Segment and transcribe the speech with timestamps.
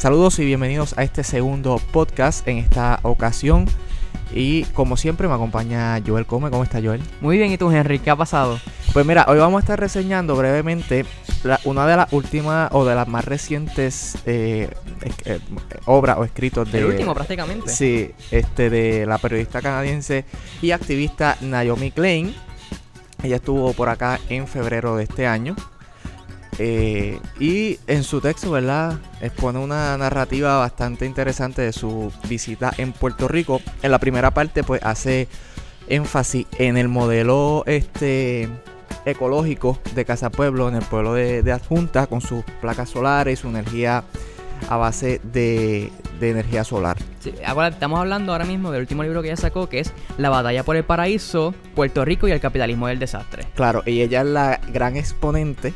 [0.00, 3.66] Saludos y bienvenidos a este segundo podcast en esta ocasión.
[4.32, 6.48] Y como siempre me acompaña Joel Come.
[6.48, 7.02] ¿Cómo está Joel?
[7.20, 7.98] Muy bien, ¿y tú Henry?
[7.98, 8.58] ¿Qué ha pasado?
[8.94, 11.04] Pues mira, hoy vamos a estar reseñando brevemente
[11.64, 14.70] una de las últimas o de las más recientes eh,
[15.26, 15.38] eh,
[15.84, 16.78] obras o escritos de...
[16.78, 17.68] El último prácticamente.
[17.68, 20.24] Sí, este de la periodista canadiense
[20.62, 22.34] y activista Naomi Klein.
[23.22, 25.56] Ella estuvo por acá en febrero de este año.
[26.62, 28.98] Eh, y en su texto, ¿verdad?
[29.22, 33.62] Expone una narrativa bastante interesante de su visita en Puerto Rico.
[33.82, 35.26] En la primera parte, pues hace
[35.88, 38.50] énfasis en el modelo este
[39.06, 43.48] ecológico de Casa Pueblo, en el pueblo de, Adjunta, con sus placas solares, y su
[43.48, 44.04] energía
[44.68, 45.90] a base de,
[46.20, 46.98] energía solar.
[47.20, 50.28] Sí, ahora estamos hablando ahora mismo del último libro que ella sacó, que es La
[50.28, 53.46] batalla por el paraíso, Puerto Rico y el capitalismo del desastre.
[53.54, 55.72] Claro, y ella es la gran exponente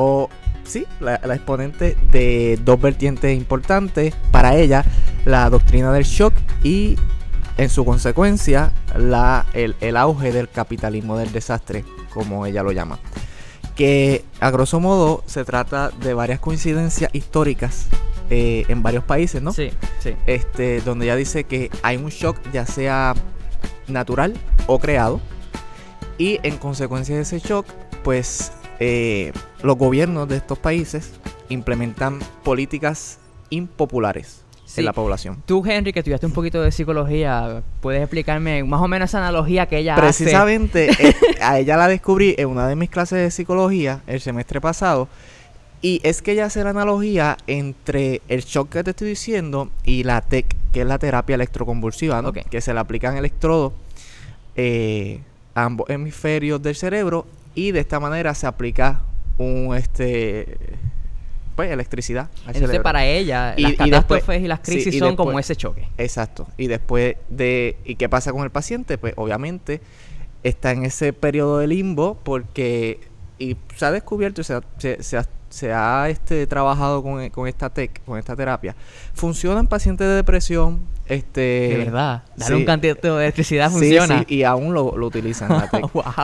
[0.00, 0.30] o
[0.62, 4.84] sí, la, exponente de dos vertientes importantes para ella,
[5.24, 6.32] la doctrina del shock
[6.62, 6.96] y
[7.56, 13.00] en su consecuencia la, el, auge del capitalismo del desastre, como ella lo llama.
[13.74, 17.88] Que a grosso modo se trata de varias coincidencias históricas
[18.30, 19.52] eh, en varios países, ¿no?
[19.52, 20.14] Sí, sí.
[20.26, 23.14] Este, donde ella dice que hay un shock ya sea
[23.88, 24.34] natural
[24.68, 25.20] o creado.
[26.18, 27.66] Y en consecuencia de ese shock,
[28.04, 31.12] pues eh, los gobiernos de estos países
[31.48, 33.18] implementan políticas
[33.50, 34.44] impopulares
[34.76, 35.42] en la población.
[35.46, 39.66] Tú, Henry, que estudiaste un poquito de psicología, ¿puedes explicarme más o menos esa analogía
[39.66, 41.02] que ella Precisamente, hace?
[41.02, 44.60] Precisamente, eh, a ella la descubrí en una de mis clases de psicología el semestre
[44.60, 45.08] pasado.
[45.80, 50.02] Y es que ella hace la analogía entre el shock que te estoy diciendo y
[50.02, 52.32] la TEC, que es la terapia electroconvulsiva, ¿no?
[52.32, 53.72] que se le aplican electrodos
[54.56, 55.20] eh,
[55.54, 57.26] a ambos hemisferios del cerebro
[57.58, 59.02] y de esta manera se aplica
[59.36, 60.56] un este
[61.56, 62.30] pues electricidad.
[62.46, 65.88] Entonces para ella las catástrofes y, las crisis son como ese choque.
[65.98, 66.46] Exacto.
[66.56, 68.96] Y después de ¿y qué pasa con el paciente?
[68.96, 69.80] Pues obviamente
[70.44, 73.00] está en ese periodo de limbo porque
[73.40, 74.60] y se ha descubierto, se
[75.00, 78.76] se, ha, se ha este, trabajado con, con esta tech, con esta terapia.
[79.14, 80.78] Funciona en pacientes de depresión,
[81.08, 84.24] este, de verdad, dar un cantito de electricidad funciona.
[84.28, 85.48] Sí, y aún lo, utilizan.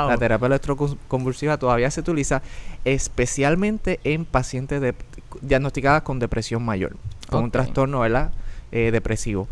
[0.09, 2.43] La, terapia electroconvulsiva todavía se utiliza
[2.85, 4.95] especialmente en pacientes de,
[5.41, 6.97] diagnosticadas con depresión mayor,
[7.31, 8.31] con un trastorno ¿verdad?
[8.73, 9.49] Eh, depresivo.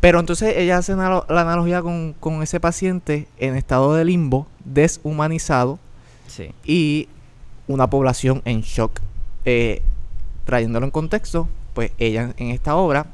[0.00, 5.78] Pero entonces ella hace la analogía con, ese paciente en estado de limbo, deshumanizado
[6.64, 7.08] y
[7.66, 9.00] una población en shock.
[9.44, 9.82] Eh,
[10.44, 13.06] trayéndolo en contexto, pues ella en esta obra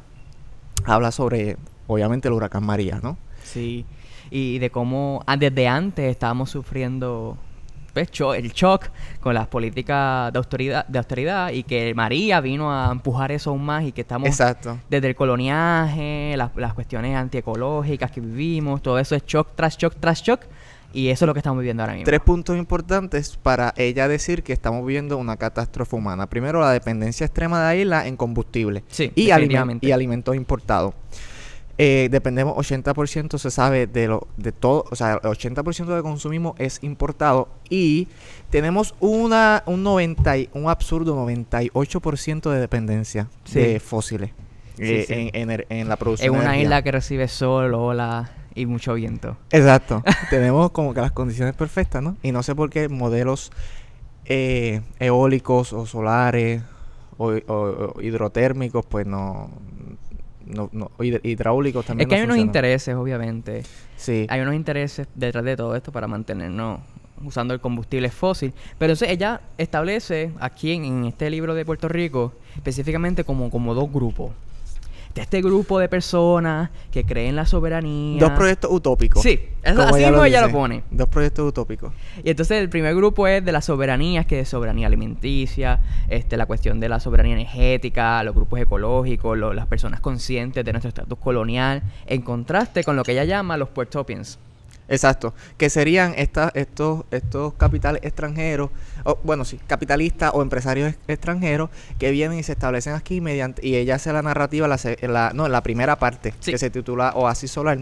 [0.84, 1.56] habla sobre,
[1.86, 3.16] obviamente, el huracán María, ¿no?
[3.42, 3.86] Sí,
[4.30, 7.38] y de cómo ah, desde antes estábamos sufriendo
[7.92, 8.90] pues, el shock
[9.20, 13.64] con las políticas de austeridad, de austeridad y que María vino a empujar eso aún
[13.64, 14.78] más y que estamos Exacto.
[14.88, 19.94] desde el coloniaje, las, las cuestiones antiecológicas que vivimos, todo eso es shock tras shock
[19.98, 20.42] tras shock
[20.92, 22.06] y eso es lo que estamos viviendo ahora mismo.
[22.06, 26.28] Tres puntos importantes para ella decir que estamos viviendo una catástrofe humana.
[26.28, 29.30] Primero, la dependencia extrema de la isla en combustible sí, y,
[29.80, 30.94] y alimentos importados.
[31.80, 36.56] Eh, dependemos 80% se sabe de lo de todo, o sea, el 80% de consumismo
[36.58, 38.08] es importado y
[38.50, 44.32] tenemos una un 90 un absurdo 98% de dependencia de fósiles
[44.78, 46.34] eh, en, la producción.
[46.34, 48.28] En una isla que recibe sol, ola
[48.58, 49.36] y mucho viento.
[49.50, 50.02] Exacto.
[50.30, 52.16] Tenemos como que las condiciones perfectas, ¿no?
[52.22, 53.50] Y no sé por qué modelos
[54.24, 56.62] eh, eólicos o solares
[57.16, 59.50] o, hidrotérmicos, pues no,
[60.46, 62.08] no, no hidráulicos también.
[62.08, 63.62] Es que hay unos intereses, obviamente.
[63.96, 64.26] Sí.
[64.28, 66.80] Hay unos intereses detrás de todo esto para mantenernos
[67.24, 68.52] usando el combustible fósil.
[68.78, 73.74] Pero entonces ella establece aquí en, en, este libro de Puerto Rico específicamente como, como
[73.74, 74.30] dos grupos
[75.18, 78.20] de este grupo de personas que creen la soberanía.
[78.20, 79.22] Dos proyectos utópicos.
[79.22, 80.84] Sí, así mismo ella lo pone.
[80.90, 81.92] Dos proyectos utópicos.
[82.22, 86.46] Y entonces el primer grupo es de la soberanía, que es soberanía alimenticia, este, la
[86.46, 91.82] cuestión de la soberanía energética, los grupos ecológicos, las personas conscientes de nuestro estatus colonial,
[92.06, 94.38] en contraste con lo que ella llama los puertopians
[94.90, 98.70] Exacto, que serían estas, estos, estos capitales extranjeros,
[99.04, 101.68] o, bueno, sí, capitalistas o empresarios extranjeros
[101.98, 105.46] que vienen y se establecen aquí mediante, y ella hace la narrativa, la, la no,
[105.48, 107.78] la primera parte, que se titula Oasis Solar.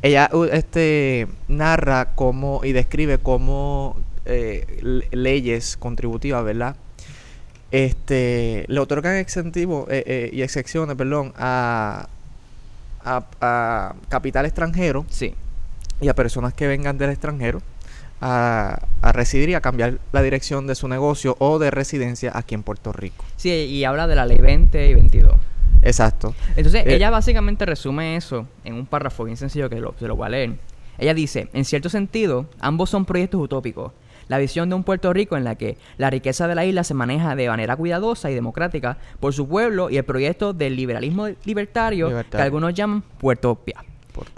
[0.00, 6.76] Ella este, narra cómo y describe cómo eh, leyes contributivas, ¿verdad?
[7.72, 12.08] Este, le otorgan exentivos eh, eh, y excepciones, perdón, a,
[13.04, 15.04] a, a capital extranjero.
[15.10, 15.34] Sí
[16.00, 17.60] y a personas que vengan del extranjero
[18.20, 18.80] a,
[19.12, 22.92] residir y a cambiar la dirección de su negocio o de residencia aquí en Puerto
[22.92, 23.24] Rico.
[23.36, 25.34] Sí, y habla de la ley 20 y 22.
[25.82, 26.34] Exacto.
[26.56, 30.16] Entonces, Eh, ella básicamente resume eso en un párrafo bien sencillo que lo, se lo
[30.16, 30.54] voy a leer.
[30.98, 33.92] Ella dice, en cierto sentido, ambos son proyectos utópicos.
[34.26, 36.92] La visión de un Puerto Rico en la que la riqueza de la isla se
[36.92, 42.06] maneja de manera cuidadosa y democrática por su pueblo y el proyecto del liberalismo libertario,
[42.06, 42.44] que Libertario.
[42.44, 43.84] algunos llaman Puertopia,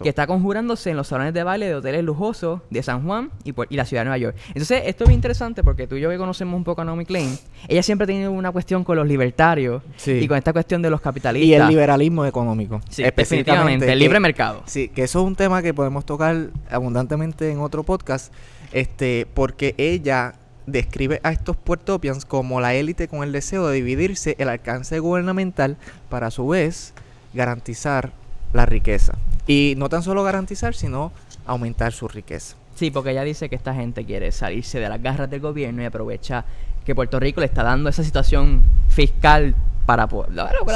[0.03, 3.53] Que está conjurándose en los salones de baile de hoteles lujosos de San Juan y,
[3.77, 4.37] la ciudad de Nueva York.
[4.49, 7.39] Entonces, esto es interesante porque tú y yo que conocemos un poco a Naomi Klein,
[7.69, 10.13] ella siempre ha tenido una cuestión con los libertarios Sí.
[10.13, 11.47] y con esta cuestión de los capitalistas.
[11.49, 12.81] Y el liberalismo económico.
[12.89, 14.63] Sí, específicamente, el que- libre mercado.
[14.67, 18.33] Sí, que eso es un tema que podemos tocar abundantemente en otro podcast,
[18.73, 20.35] este, porque ella
[20.67, 25.77] describe a estos puertopians como la élite con el deseo de dividirse el alcance gubernamental
[26.09, 26.95] para a su vez
[27.35, 28.13] garantizar
[28.53, 29.15] la riqueza.
[29.47, 31.13] Y no tan solo garantizar, sino
[31.47, 32.57] aumentar su riqueza.
[32.75, 35.85] Sí, porque ella dice que esta gente quiere salirse de las garras del gobierno y
[35.85, 36.45] aprovecha
[36.85, 39.55] que Puerto Rico le está dando esa situación fiscal
[39.87, 40.31] para poder...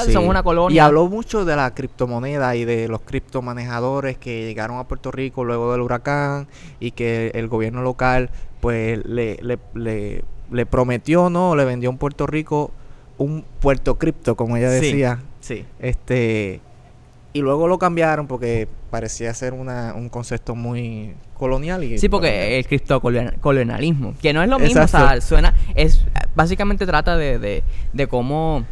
[0.05, 0.13] Sí.
[0.13, 0.75] somos una colonia.
[0.75, 5.45] Y habló mucho de la criptomoneda y de los criptomanejadores que llegaron a Puerto Rico
[5.45, 6.47] luego del huracán
[6.81, 8.31] y que el gobierno local
[8.61, 11.55] pues le, le, le, le prometió, ¿no?
[11.55, 12.71] Le vendió en Puerto Rico
[13.19, 14.87] un puerto cripto, como ella Sí.
[14.87, 15.21] decía.
[15.41, 15.65] Sí.
[15.79, 16.61] Este
[17.35, 22.57] y luego lo cambiaron porque parecía ser una, un concepto muy colonial y Sí, porque
[22.59, 27.63] el criptocolonialismo, que no es lo mismo, o sea, suena, es, básicamente trata de, de,
[27.93, 28.65] de cómo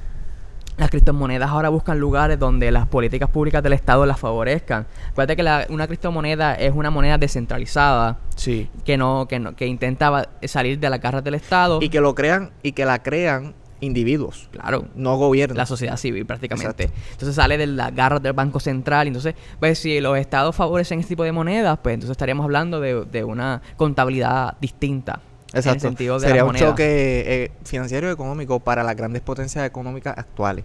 [0.79, 4.87] las criptomonedas ahora buscan lugares donde las políticas públicas del Estado las favorezcan.
[5.11, 8.71] Acuérdate que la- una criptomoneda es una moneda descentralizada sí.
[8.85, 11.79] que no, que no, que intenta salir de las garras del Estado.
[11.83, 15.59] Y que lo crean y que la crean individuos, claro, no gobiernos.
[15.59, 16.85] la sociedad civil prácticamente.
[16.85, 17.03] Exacto.
[17.13, 19.09] Entonces sale de las garras del Banco Central.
[19.09, 23.05] Entonces, pues si los estados favorecen este tipo de monedas, pues entonces estaríamos hablando de,
[23.05, 25.21] de una contabilidad distinta.
[25.49, 25.81] En el Exacto.
[25.81, 26.85] sentido de Sería la un choque
[27.27, 30.65] eh, financiero y económico para las grandes potencias económicas actuales.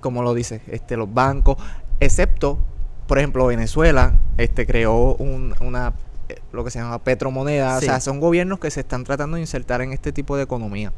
[0.00, 1.56] Como lo dice, este, los bancos,
[2.00, 2.58] excepto,
[3.06, 5.94] por ejemplo, Venezuela, este, creó un- una
[6.28, 7.78] eh, lo que se llama petromoneda.
[7.80, 7.86] Sí.
[7.86, 10.92] O sea, son gobiernos que se están tratando de insertar en este tipo de economía.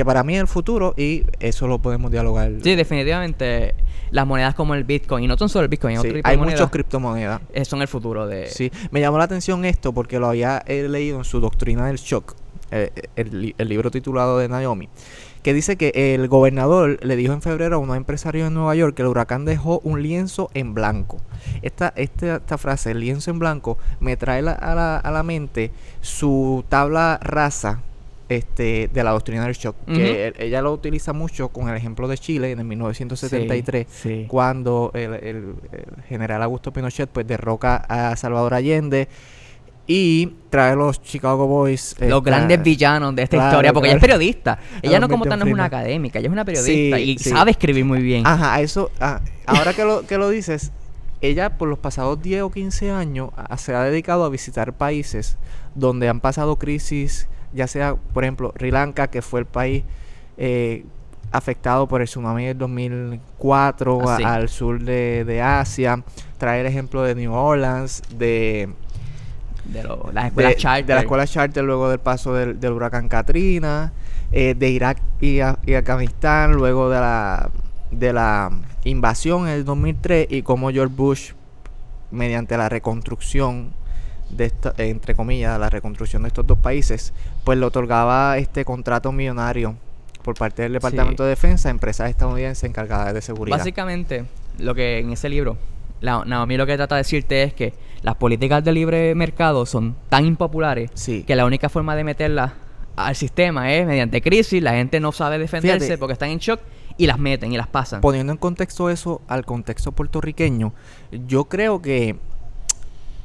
[0.00, 2.50] Que para mí es el futuro y eso lo podemos dialogar.
[2.62, 3.74] Sí, definitivamente
[4.12, 6.70] las monedas como el Bitcoin, y no son solo el Bitcoin, hay Sí, hay muchos
[6.70, 7.42] criptomonedas.
[7.52, 8.46] eh, son el futuro de...
[8.46, 11.96] Sí, me llamó la atención esto porque lo había eh, leído en su doctrina del
[11.98, 12.34] shock,
[12.70, 14.88] eh, el, li- el libro titulado de Naomi,
[15.42, 18.94] que dice que el gobernador le dijo en febrero a unos empresarios en Nueva York
[18.96, 21.18] que el huracán dejó un lienzo en blanco.
[21.60, 25.22] Esta, esta, esta frase, el lienzo en blanco, me trae la- a, la, a la
[25.22, 27.82] mente su tabla rasa.
[28.30, 32.16] Este, de la doctrina del shock, que ella lo utiliza mucho con el ejemplo de
[32.16, 34.24] Chile en el 1973, Sí, sí.
[34.28, 39.08] cuando el, el- el general Augusto Pinochet pues derroca a Salvador Allende
[39.86, 44.00] y trae los Chicago Boys los grandes villanos de esta claro, historia, porque ella es
[44.00, 44.58] periodista.
[44.80, 47.50] Ella no como tal no es una académica, ella es una periodista Sí, y sabe
[47.50, 48.24] escribir muy bien.
[48.24, 50.70] Ajá, a eso ah, ahora que lo que lo dices,
[51.20, 55.36] ella por los pasados 10 o 15 años a- se ha dedicado a visitar países
[55.74, 59.82] donde han pasado crisis, ya sea, por ejemplo, Sri Lanka, que fue el país
[60.38, 60.84] eh,
[61.32, 66.02] afectado por el tsunami del 2004 Ah, a- al sur de, de Asia,
[66.38, 68.68] traer el ejemplo de New Orleans, de
[69.64, 70.86] De lo- las escuelas de, charter.
[70.86, 73.92] de la escuela charter luego del paso del, del huracán Katrina,
[74.32, 77.50] eh, de Irak y, A- y Afganistán luego de la,
[77.90, 78.50] de la
[78.84, 81.32] invasión en el 2003 y cómo George Bush,
[82.10, 83.72] mediante la reconstrucción
[84.30, 87.12] de esta, entre comillas, la reconstrucción de estos dos países,
[87.44, 89.76] pues le otorgaba este contrato millonario
[90.22, 91.24] por parte del Departamento Sí.
[91.24, 93.58] de Defensa a empresas estadounidenses encargadas de seguridad.
[93.58, 94.24] Básicamente,
[94.58, 95.56] lo que en ese libro,
[96.00, 97.72] la, Naomi lo que trata de decirte es que
[98.02, 101.24] las políticas de libre mercado son tan impopulares Sí.
[101.24, 102.52] que la única forma de meterlas
[102.96, 105.98] al sistema es mediante crisis, la gente no sabe defenderse Fíjate.
[105.98, 106.60] porque están en shock
[106.98, 108.02] y las meten y las pasan.
[108.02, 110.74] Poniendo en contexto eso al contexto puertorriqueño,
[111.26, 112.16] yo creo que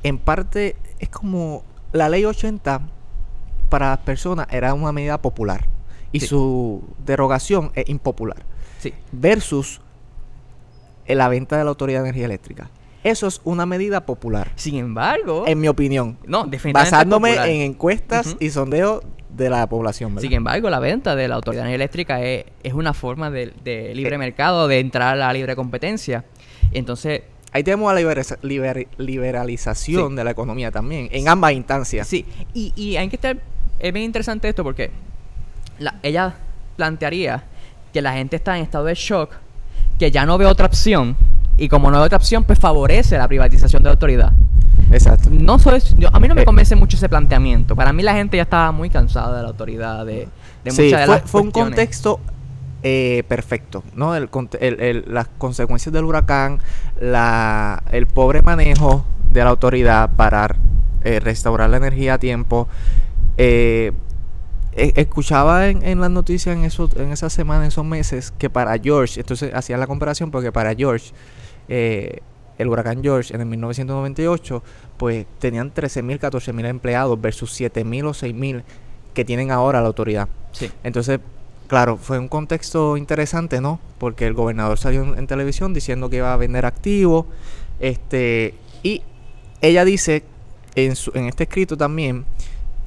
[0.03, 2.81] en parte es como la ley 80
[3.69, 5.67] para las personas era una medida popular
[6.11, 6.27] y Sí.
[6.27, 8.37] su derogación es impopular
[8.79, 8.93] Sí.
[9.11, 9.81] versus
[11.07, 12.69] eh, la venta de la Autoridad de Energía Eléctrica.
[13.03, 17.49] Eso es una medida popular, Sin embargo, en mi opinión, no, basándome popular.
[17.49, 20.15] en encuestas y sondeos de la población.
[20.15, 20.21] ¿verdad?
[20.27, 24.17] Sin embargo, la venta de la autoridad eléctrica es, es una forma de, de libre
[24.17, 26.25] mercado, de entrar a la libre competencia.
[26.71, 27.21] Entonces,
[27.55, 30.15] Ahí tenemos la libera- liber- liberalización Sí.
[30.17, 32.05] de la economía también, en ambas instancias.
[32.05, 33.37] Sí, y, y hay que estar.
[33.79, 34.91] Es bien interesante esto porque
[35.79, 36.35] la- ella
[36.75, 37.45] plantearía
[37.93, 39.31] que la gente está en estado de shock,
[39.97, 41.15] que ya no ve otra opción,
[41.57, 44.33] y como no ve otra opción, pues favorece la privatización de la autoridad.
[44.91, 45.29] Exacto.
[45.31, 46.45] No soy, yo- a mí no me Eh.
[46.45, 47.73] convence mucho ese planteamiento.
[47.73, 50.27] Para mí la gente ya estaba muy cansada de la autoridad, de,
[50.65, 52.19] de sí, muchas de fue, las fue un contexto
[52.87, 54.15] eh, perfecto, ¿no?
[54.15, 56.59] El, conte- el- el- las consecuencias del huracán,
[57.01, 60.55] la, el pobre manejo de la autoridad para
[61.03, 62.67] eh, restaurar la energía a tiempo.
[63.37, 63.91] Eh,
[64.73, 68.51] e- escuchaba en, en las noticias en, eso, en esa semana, en esos meses, que
[68.51, 71.11] para George, entonces hacía la comparación porque para George,
[71.67, 72.19] eh,
[72.59, 74.61] el huracán George en el 1998,
[74.97, 78.63] pues tenían 13.000, 14.000 empleados versus 7.000 o 6.000
[79.15, 80.29] que tienen ahora la autoridad.
[80.51, 80.69] Sí.
[80.83, 81.19] Entonces,
[81.67, 83.79] claro, fue un contexto interesante, ¿no?
[83.97, 87.25] Porque el gobernador salió en, en televisión diciendo que iba a vender activos.
[87.79, 88.53] Este,
[88.83, 89.01] y
[89.61, 90.23] ella dice
[90.75, 92.25] en, su- en este escrito también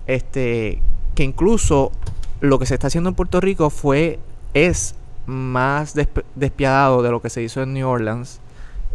[0.07, 0.81] este,
[1.15, 1.93] que incluso
[2.41, 4.19] lo que se está haciendo en Puerto Rico fue,
[4.55, 4.95] es
[5.27, 8.41] más desp- despiadado de lo que se hizo en New Orleans.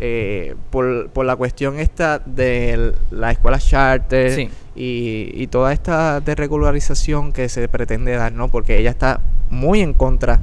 [0.05, 4.49] Eh, por, por la cuestión esta de la escuela charter Sí.
[4.75, 8.49] y, y toda esta desregularización que se pretende dar, ¿no?
[8.49, 10.41] Porque ella está muy en contra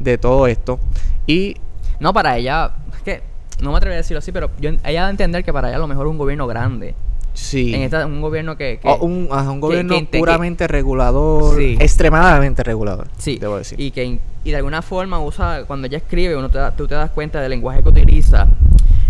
[0.00, 0.80] de todo esto.
[1.28, 1.54] Y
[2.00, 3.22] No, para ella, es que
[3.62, 5.76] no me atrevería a decirlo así, pero yo, ella da a entender que para ella
[5.76, 6.94] a lo mejor un gobierno grande.
[7.34, 8.80] sí, En esta, un gobierno que...
[9.00, 11.76] un, un gobierno que- que- puramente regulador, Sí.
[11.78, 13.78] extremadamente regulador, Sí, debo decir.
[13.80, 16.94] y que y de alguna forma usa, cuando ella escribe, uno te da- tú te
[16.94, 18.46] das cuenta del lenguaje que utiliza,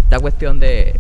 [0.09, 0.99] esta cuestión de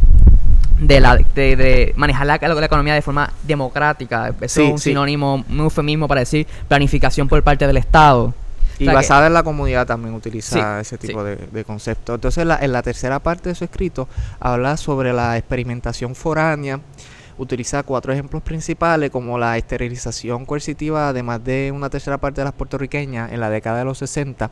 [0.80, 4.32] de, la, de, de manejar la, la economía de forma democrática.
[4.40, 4.90] Eso Sí, es un sí.
[4.90, 8.32] sinónimo, un eufemismo para decir planificación por parte del Estado.
[8.78, 11.64] Y O sea que- basada en la comunidad también utiliza Sí, ese tipo de, de
[11.64, 12.14] conceptos.
[12.14, 16.78] Entonces, la- en la tercera parte de su escrito habla sobre la experimentación foránea.
[17.38, 22.46] Utiliza cuatro ejemplos principales, como la esterilización coercitiva de más de una tercera parte de
[22.46, 24.50] las puertorriqueñas en la década de los 60.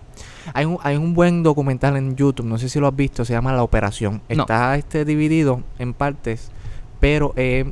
[0.55, 3.33] Hay un, hay un buen documental en YouTube, no sé si lo has visto, se
[3.33, 4.23] llama La Operación.
[4.29, 4.43] No.
[4.43, 6.51] Está este dividido en partes,
[7.01, 7.67] pero es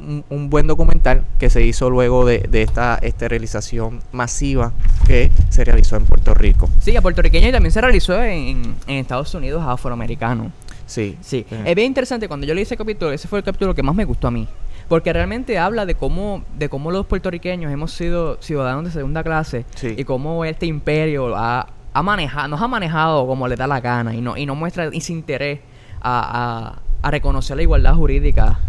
[0.00, 4.72] un, un buen documental que se hizo luego de, de esta esterilización masiva
[5.06, 6.68] que se realizó en Puerto Rico.
[6.80, 10.52] Sí, a puertorriqueño y también se realizó en, en Estados Unidos afroamericanos.
[10.86, 11.16] Sí.
[11.20, 12.28] Sí, es bien interesante.
[12.28, 14.46] Cuando yo leí ese capítulo, ese fue el capítulo que más me gustó a mí.
[14.88, 19.66] Porque realmente habla de cómo, de cómo los puertorriqueños hemos sido ciudadanos de segunda clase
[19.74, 19.94] Sí.
[19.96, 24.14] y cómo este imperio ha, ha manejado, nos ha manejado como le da la gana
[24.14, 25.58] y no, y no muestra ese interés
[26.00, 28.60] a, a- a reconocer la igualdad jurídica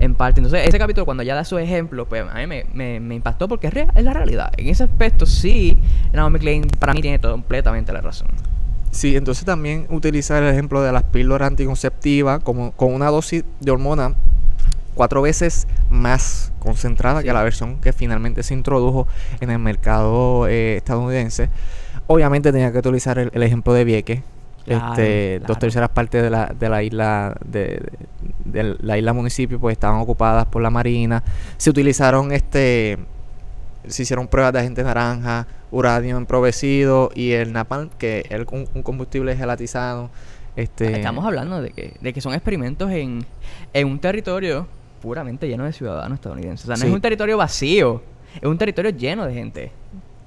[0.00, 0.40] en parte.
[0.40, 3.46] Entonces, ese capítulo, cuando ya da sus ejemplos, pues a mí me, me- me impactó
[3.48, 4.50] porque es, real- es la realidad.
[4.56, 5.76] En ese aspecto, sí,
[6.12, 8.28] Naomi Klein para mí tiene completamente la razón.
[8.90, 13.70] Sí, entonces también utiliza el ejemplo de las píldoras anticonceptivas como con una dosis de
[13.70, 14.14] hormona
[14.94, 17.26] cuatro veces más concentrada Sí.
[17.26, 19.06] que la versión que finalmente se introdujo
[19.40, 21.48] en el mercado eh, estadounidense.
[22.06, 24.22] Obviamente tenía que utilizar el, el ejemplo de Vieques.
[24.64, 27.80] Claro, este, Dos terceras partes de la, de la isla de,
[28.44, 31.22] de- de la isla municipio pues estaban ocupadas por la marina.
[31.58, 32.98] Se utilizaron este
[33.90, 38.82] se hicieron pruebas de agente naranja, uranio emprovecido y el napalm, que es un, un
[38.82, 40.10] combustible gelatizado.
[40.56, 43.24] Este, Estamos hablando de que, de que son experimentos en,
[43.72, 44.66] en un territorio
[45.00, 46.64] puramente lleno de ciudadanos estadounidenses.
[46.64, 46.86] O sea, no Sí.
[46.88, 48.02] es un territorio vacío,
[48.36, 49.72] es un territorio lleno de gente.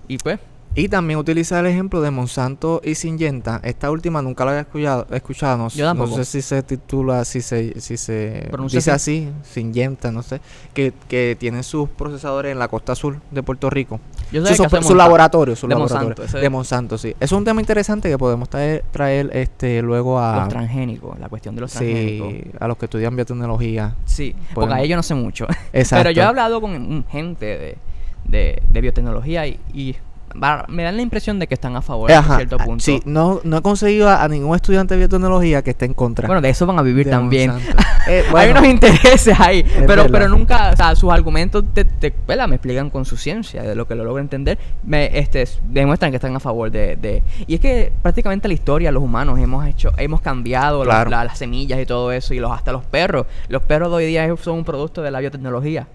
[0.08, 0.40] Y pues,
[0.74, 3.60] Y también utiliza el ejemplo de Monsanto y Syngenta.
[3.62, 6.16] Esta última nunca la había escuchado, escuchado no, Yo no tampoco.
[6.16, 10.40] sé si se titula, si se, si se Pronuncia dice así, Syngenta, no sé,
[10.74, 14.00] que, que tienen sus procesadores en la costa sur de Puerto Rico.
[14.32, 16.08] yo Su, sé que su- hace su Monsanto- laboratorio, su de laboratorio.
[16.16, 17.16] Monsanto, de Monsanto, sí.
[17.20, 21.54] Es un tema interesante que podemos traer, traer este luego a, Los transgénicos, la cuestión
[21.56, 22.32] de los transgénicos.
[22.32, 23.96] sí, a los que estudian biotecnología.
[24.06, 25.48] Sí, porque Podemos- a ellos no sé mucho.
[25.74, 26.04] Exacto.
[26.04, 27.78] Pero yo he hablado con gente de,
[28.24, 29.98] de, de biotecnología y, y
[30.42, 32.84] va- me dan la impresión de que están a favor Ajá, a cierto ah, punto.
[32.84, 36.28] Sí, no, no he conseguido a, a ningún estudiante de biotecnología que esté en contra.
[36.28, 37.52] Bueno, de eso van a vivir de también.
[38.08, 40.08] Eh, Hay unos intereses ahí, pero, verdad.
[40.12, 42.48] pero nunca, o sea, sus argumentos te, te- ¿verdad?
[42.48, 46.16] me explican con su ciencia, de lo que lo logro entender, me este, demuestran que
[46.18, 49.92] están a favor de, de- Y es que prácticamente la historia, los humanos, hemos hecho,
[49.98, 51.12] hemos cambiado los- Claro.
[51.12, 53.28] la- las semillas y todo eso, y los hasta los perros.
[53.50, 55.88] Los perros de hoy día son un producto de la biotecnología.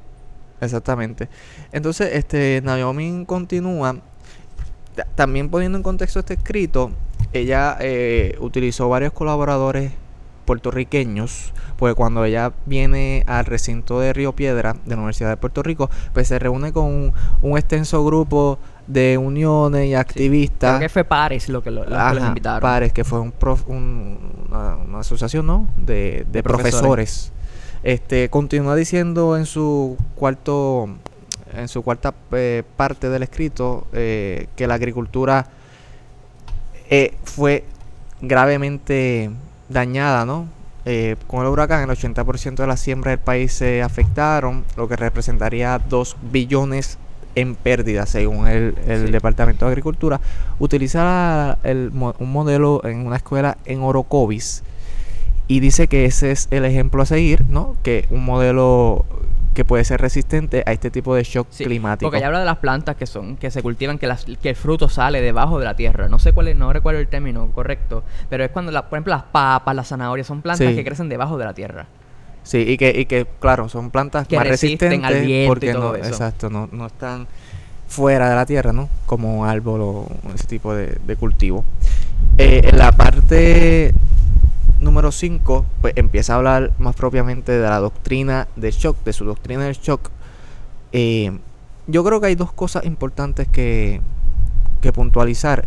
[0.60, 1.28] Exactamente.
[1.72, 3.96] Entonces, este, Naomi continúa,
[5.14, 6.90] también poniendo en contexto este escrito,
[7.32, 9.92] ella eh, utilizó varios colaboradores
[10.46, 15.62] puertorriqueños, pues cuando ella viene al recinto de Río Piedra de la Universidad de Puerto
[15.62, 17.12] Rico, pues se reúne con un,
[17.42, 20.76] un extenso grupo de uniones y activistas.
[20.78, 22.60] Creo que fue Paris lo que, lo, lo que los Ajá, invitaron.
[22.60, 25.66] Pares, que fue un prof- un- una, una asociación, ¿no?
[25.76, 26.80] De, de De profesores.
[26.80, 27.32] profesores.
[27.82, 30.88] Este, continúa diciendo en su cuarto,
[31.54, 35.46] en su cuarta eh, parte del escrito, eh, que la agricultura
[36.90, 37.64] eh, fue
[38.20, 39.30] gravemente
[39.68, 40.48] dañada, ¿no?
[41.26, 45.80] Con el huracán, el 80% de las siembras del país se afectaron, lo que representaría
[45.80, 46.96] 2 billones
[47.34, 49.12] en pérdida, según el, el Sí.
[49.12, 50.20] Departamento de Agricultura,
[50.60, 54.62] utiliza el un modelo en una escuela en Orocovis
[55.48, 57.76] y dice que ese es el ejemplo a seguir, ¿no?
[57.82, 59.04] Que un modelo
[59.56, 62.08] que puede ser resistente a este tipo de shock Sí, climático.
[62.10, 64.54] Porque ya habla de las plantas que son, que se cultivan, que, las, que el
[64.54, 66.08] fruto sale debajo de la tierra.
[66.10, 69.14] No sé cuál es, no recuerdo el término correcto, pero es cuando, la, por ejemplo,
[69.14, 70.74] las papas, las zanahorias son plantas Sí.
[70.76, 71.86] que crecen debajo de la tierra.
[72.42, 75.48] Sí, y que, y que claro, son plantas Que más resisten resistentes al viento y
[75.48, 76.06] porque todo no, eso.
[76.08, 77.26] exacto, no, no están
[77.88, 78.90] fuera de la tierra, ¿no?
[79.06, 81.64] Como árbol o ese tipo de, de cultivo.
[82.36, 83.94] Eh, en la parte
[84.80, 89.24] número 5, pues empieza a hablar más propiamente de la doctrina del shock, de su
[89.24, 90.10] doctrina del shock.
[90.92, 91.38] Eh,
[91.86, 94.00] yo creo que hay dos cosas importantes que,
[94.80, 95.66] que puntualizar.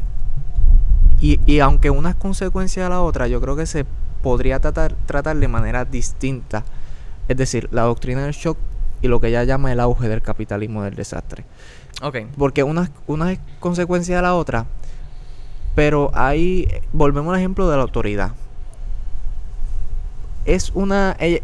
[1.21, 3.85] Y, y aunque una es consecuencia de la otra, yo creo que se
[4.21, 6.63] podría tratar, tratar de manera distinta.
[7.27, 8.57] Es decir, la doctrina del shock
[9.01, 11.45] y lo que ella llama el auge del capitalismo del desastre.
[12.01, 12.17] Ok.
[12.37, 14.65] Porque una, una es consecuencia de la otra,
[15.75, 18.31] pero ahí volvemos al ejemplo de la autoridad.
[20.45, 21.15] Es una...
[21.19, 21.41] ella-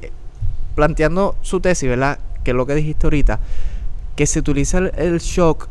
[0.76, 2.20] planteando su tesis, ¿verdad?
[2.44, 3.40] Que es lo que dijiste ahorita,
[4.18, 5.70] que se utiliza el, el shock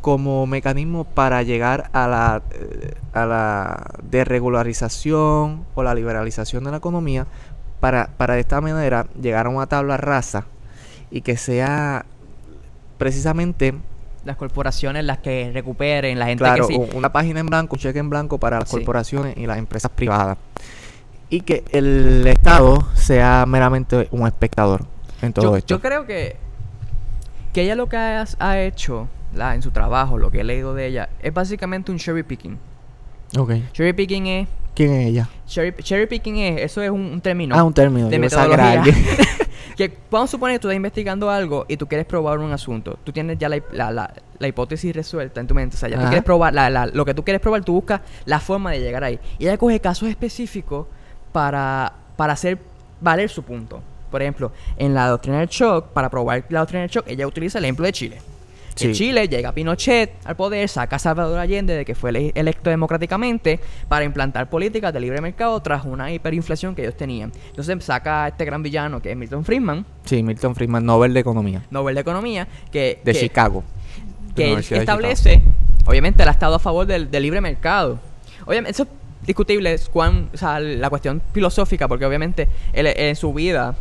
[0.00, 6.78] como mecanismo para llegar a la, eh, a la desregularización o la liberalización de la
[6.78, 7.26] economía
[7.80, 10.46] para, para de esta manera llegar a una tabla rasa
[11.10, 12.04] y que sea
[12.98, 13.74] precisamente
[14.24, 16.80] Las corporaciones las que recuperen, la gente claro, que sí.
[16.94, 18.76] una página en blanco, un cheque en blanco para las Sí.
[18.76, 20.36] corporaciones y las empresas privadas.
[21.30, 24.84] Y que el Estado sea meramente un espectador
[25.22, 25.74] en todo yo, esto.
[25.76, 26.36] yo creo que,
[27.52, 30.74] que ella lo que ha, ha hecho la, en su trabajo, lo que he leído
[30.74, 32.58] de ella, es básicamente un cherry picking.
[33.38, 33.52] Ok.
[33.72, 34.48] Cherry picking es.
[34.74, 35.28] ¿Quién es ella?
[35.46, 36.62] Cherry, cherry picking es.
[36.62, 37.54] Eso es un, un término.
[37.56, 38.08] ah, un término.
[38.08, 38.82] de metodología.
[39.76, 42.98] que vamos a suponer que tú estás investigando algo y tú quieres probar un asunto.
[43.04, 45.76] Tú tienes ya la, la- la- la hipótesis resuelta en tu mente.
[45.76, 46.10] O sea, ya tú Ajá.
[46.10, 49.04] quieres probar la- la- lo que tú quieres probar, tú buscas la forma de llegar
[49.04, 49.20] ahí.
[49.38, 50.86] Y ella coge casos específicos
[51.32, 52.58] para, para hacer
[53.00, 53.82] valer su punto.
[54.10, 57.58] Por ejemplo, en la doctrina del shock, para probar la doctrina del shock, ella utiliza
[57.58, 58.18] el ejemplo de Chile.
[58.74, 58.92] Sí.
[58.92, 63.60] Chile llega Pinochet al poder, saca a Salvador Allende de que fue ele- electo democráticamente
[63.88, 67.30] para implantar políticas de libre mercado tras una hiperinflación que ellos tenían.
[67.50, 71.20] Entonces saca a este gran villano que es Milton Friedman, Sí, Milton Friedman, Nobel de
[71.20, 71.62] Economía.
[71.70, 73.64] Nobel de Economía, que, De que- Chicago.
[74.34, 74.80] que Chicago.
[74.80, 75.42] establece,
[75.86, 77.98] obviamente él ha estado a favor del, del libre mercado.
[78.46, 78.88] Obviamente, eso es
[79.26, 83.76] discutible, es o sea, la cuestión filosófica, porque obviamente él, en su vida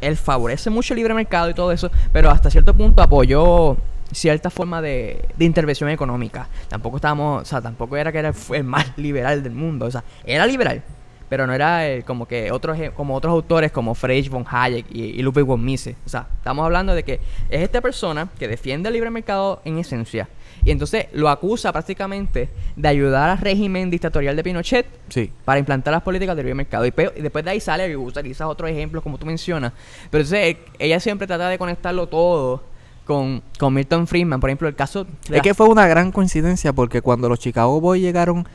[0.00, 3.76] él favorece mucho el libre mercado y todo eso, pero hasta cierto punto apoyó
[4.12, 6.48] cierta forma de, de intervención económica.
[6.68, 9.90] Tampoco estábamos, o sea, tampoco era que era el, el más liberal del mundo, o
[9.90, 10.82] sea, era liberal,
[11.30, 15.04] pero no era como que otros e- como otros autores como Friedrich von Hayek y,
[15.18, 15.96] y Ludwig von Mises.
[16.04, 17.14] O sea, estamos hablando de que
[17.48, 20.28] es esta persona que defiende el libre mercado en esencia
[20.62, 25.32] y entonces lo acusa prácticamente de ayudar al régimen dictatorial de Pinochet Sí.
[25.46, 26.84] para implantar las políticas del libre mercado.
[26.84, 29.72] Y, y después de ahí sale y utiliza otros ejemplos como tú mencionas.
[30.10, 32.62] Pero entonces eh, ella siempre trata de conectarlo todo
[33.06, 34.38] con, con Milton Friedman.
[34.40, 37.80] Por ejemplo, el caso de Es que fue una gran coincidencia porque cuando los Chicago
[37.80, 38.46] Boys llegaron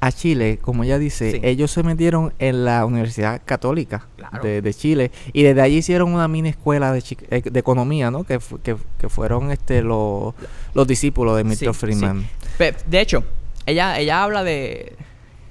[0.00, 1.40] a Chile, como ella dice, Sí.
[1.42, 4.42] ellos se metieron en la Universidad Católica Claro.
[4.42, 8.22] de, de Chile y desde allí hicieron una mini escuela de, eh, de economía, ¿no?
[8.24, 10.34] Que, que, que fueron este los,
[10.74, 12.26] los discípulos de Milton Sí, Friedman.
[12.86, 13.24] De hecho,
[13.66, 14.92] ella, ella habla de,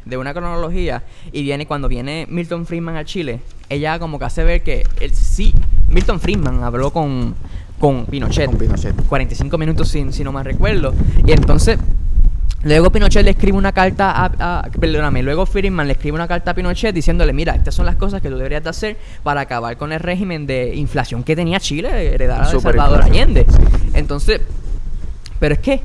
[0.05, 4.43] de una cronología y viene cuando viene Milton Friedman a Chile, ella como que hace
[4.45, 5.53] ver que él sí,
[5.89, 7.35] Milton Friedman habló con,
[7.79, 8.45] con Pinochet.
[8.47, 8.95] Con Pinochet.
[9.07, 10.93] 45 minutos sin, si no mal recuerdo.
[11.25, 11.77] Y entonces,
[12.63, 16.51] luego Pinochet le escribe una carta a, a- Perdóname, luego Friedman le escribe una carta
[16.51, 19.77] a Pinochet diciéndole, mira, estas son las cosas que tú deberías de hacer para acabar
[19.77, 23.03] con el régimen de inflación que tenía Chile, heredada de Salvador.
[23.03, 23.45] Allende.
[23.93, 24.41] Entonces,
[25.39, 25.81] pero es que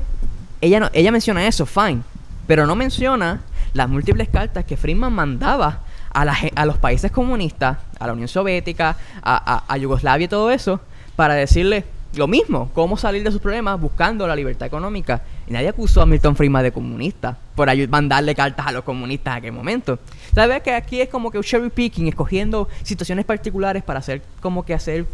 [0.61, 2.01] ella no, ella menciona eso, fine,
[2.47, 3.41] pero no menciona
[3.73, 5.79] las múltiples cartas que Friedman mandaba
[6.13, 10.79] a, la a los países comunistas, a la Unión Soviética, a Yugoslavia y todo eso,
[11.15, 15.21] para decirle lo mismo, cómo salir de sus problemas buscando la libertad económica.
[15.47, 19.37] Y nadie acusó a Milton Friedman de comunista por mandarle cartas a los comunistas en
[19.39, 19.99] aquel momento.
[20.33, 24.63] ¿Sabes que aquí es como que un cherry picking, escogiendo situaciones particulares para hacer como
[24.63, 25.05] que hacer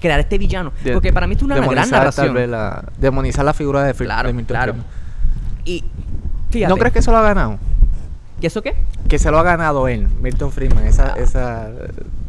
[0.00, 0.72] crear este villano?
[0.84, 2.34] De- Porque para mí esto es una gran tal narración.
[2.34, 4.72] vez, la, demonizar la figura de, Fri- Claro, de Milton claro.
[4.74, 4.92] Friedman.
[5.64, 5.84] Y
[6.50, 7.58] fíjate, ¿No crees que eso lo ha ganado?
[8.40, 8.74] ¿que eso qué?
[9.08, 11.18] Que se lo ha ganado él, Milton Friedman, esa, Ah.
[11.18, 11.68] esa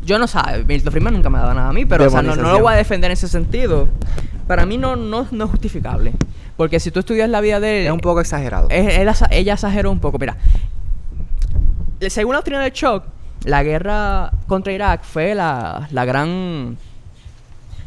[0.06, 2.22] Yo no sé, Milton Friedman nunca me ha dado nada a mí, pero o sea,
[2.22, 3.88] no, no lo voy a defender en ese sentido.
[4.48, 6.13] Para mí no, no, no es justificable.
[6.58, 8.68] Porque si tú estudias la vida de él, es un poco exagerado.
[8.70, 10.20] es- él asa- ella exageró un poco.
[10.20, 10.38] Mira,
[12.10, 13.06] según la doctrina del shock,
[13.46, 16.78] la guerra contra Irak fue la, la gran,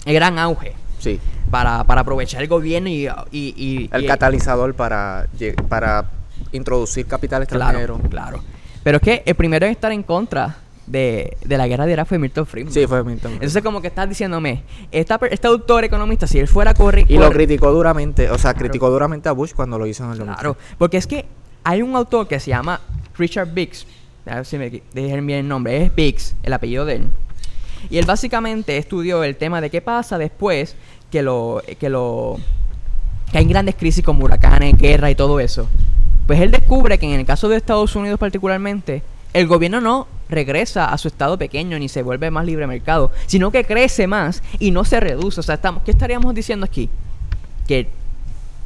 [0.05, 0.75] el gran auge.
[0.99, 1.21] sí.
[1.51, 3.07] para, para aprovechar el gobierno y...
[3.31, 5.27] y- y- El y- catalizador para,
[5.69, 6.07] para
[6.53, 7.99] introducir capital extranjero.
[7.99, 8.41] Claro, claro.
[8.83, 12.07] Pero es que el primero en estar en contra de, de la guerra de Irak
[12.07, 12.73] fue Milton Friedman.
[12.73, 13.33] Sí, fue Milton.
[13.33, 17.13] Entonces como que estás diciéndome, esta, este autor economista, si él fuera correcto...
[17.13, 20.19] y lo criticó duramente, o sea, criticó duramente a Bush cuando lo hizo en el
[20.19, 20.41] 2003.
[20.41, 21.25] Claro, porque es que
[21.65, 22.81] hay un autor que se llama
[23.19, 23.87] Richard Biggs.
[24.27, 25.85] A ver si me dije bien el nombre.
[25.85, 27.11] Es Biggs, el apellido de él.
[27.91, 30.77] Y él básicamente estudió el tema de qué pasa después
[31.11, 32.39] que lo que lo
[33.31, 35.69] que hay grandes crisis como huracanes, guerra y todo eso.
[36.27, 39.03] Pues él descubre que en el caso de Estados Unidos particularmente,
[39.39, 43.51] el gobierno no regresa a su estado pequeño ni se vuelve más libre mercado, sino
[43.51, 45.41] que crece más y no se reduce.
[45.41, 46.89] O sea, estamos, ¿qué estaríamos diciendo aquí?
[47.67, 47.89] Que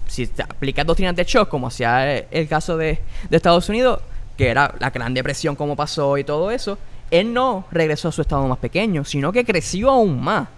[0.06, 4.00] si se aplica doctrinas de shock, como hacía el, el caso de, de Estados Unidos,
[4.36, 6.78] que era la Gran Depresión, como pasó y todo eso,
[7.10, 10.48] él no regresó a su estado más pequeño, sino que creció aún más.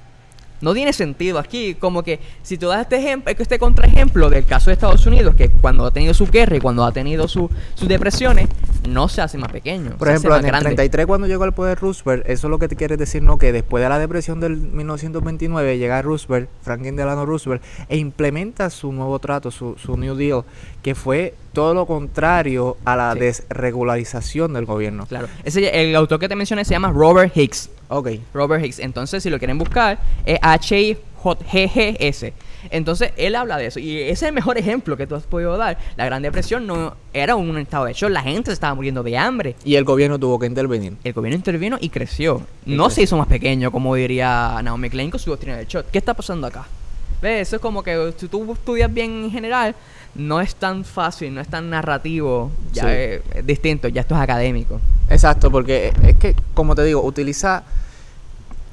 [0.61, 4.70] No tiene sentido aquí, como que si tú das este ejemplo, este contraejemplo del caso
[4.70, 7.88] de Estados Unidos, que cuando ha tenido su guerra y cuando ha tenido su- sus
[7.88, 8.48] depresiones,
[8.88, 9.92] no se hace más pequeño.
[9.99, 10.66] Por ejemplo, en el grande.
[10.71, 13.38] 33 cuando llegó al poder Roosevelt, eso es lo que te quiere decir, ¿no?
[13.38, 18.92] Que después de la depresión del 1929 llega Roosevelt, Franklin Delano Roosevelt, e implementa su
[18.92, 20.42] nuevo trato, su, su New Deal,
[20.83, 23.21] que fue todo lo contrario a la Sí.
[23.21, 25.07] desregularización del gobierno.
[25.07, 25.29] Claro.
[25.45, 27.71] Ese, el autor que te mencioné se llama Robert Hicks.
[27.88, 28.09] Ok.
[28.35, 28.79] Robert Hicks.
[28.79, 30.38] Entonces, si lo quieren buscar, es
[31.23, 32.33] H-I-G-G-S.
[32.70, 33.79] Entonces, él habla de eso.
[33.81, 35.79] Y ese es el mejor ejemplo que tú has podido dar.
[35.96, 38.11] La Gran Depresión no era un estado de shock.
[38.11, 39.57] La gente se estaba muriendo de hambre.
[39.64, 40.94] Y el gobierno tuvo que intervenir.
[41.05, 42.42] El gobierno intervino y creció.
[42.66, 45.87] Y no se hizo más pequeño, como diría Naomi Klein con su doctrina del shock.
[45.90, 46.66] ¿Qué está pasando acá?
[47.20, 47.48] ¿Ves?
[47.48, 49.75] Eso es como que si tú estudias bien en general,
[50.14, 52.51] no es tan fácil, no es tan narrativo.
[52.72, 52.88] Ya Sí.
[52.90, 54.81] es, es distinto, ya esto es académico.
[55.09, 57.62] Exacto, porque es que, como te digo, utiliza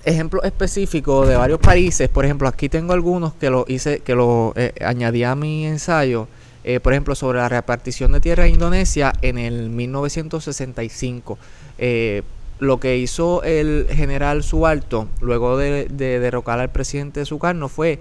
[0.04, 2.10] ejemplos específicos de varios países.
[2.10, 6.28] Por ejemplo, aquí tengo algunos que lo hice, que lo eh, añadí a mi ensayo.
[6.64, 11.38] Eh, por ejemplo, sobre la repartición de tierra en Indonesia en el 1965.
[11.78, 12.24] Eh,
[12.60, 18.00] lo que hizo el general Suharto luego de, de derrocar al presidente Sukarno fue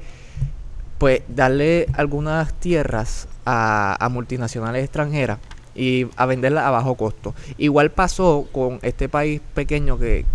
[0.99, 5.39] pues darle algunas tierras a, multinacionales extranjeras
[5.75, 7.35] y a venderlas a bajo costo.
[7.57, 10.27] Igual pasó con este país pequeño que,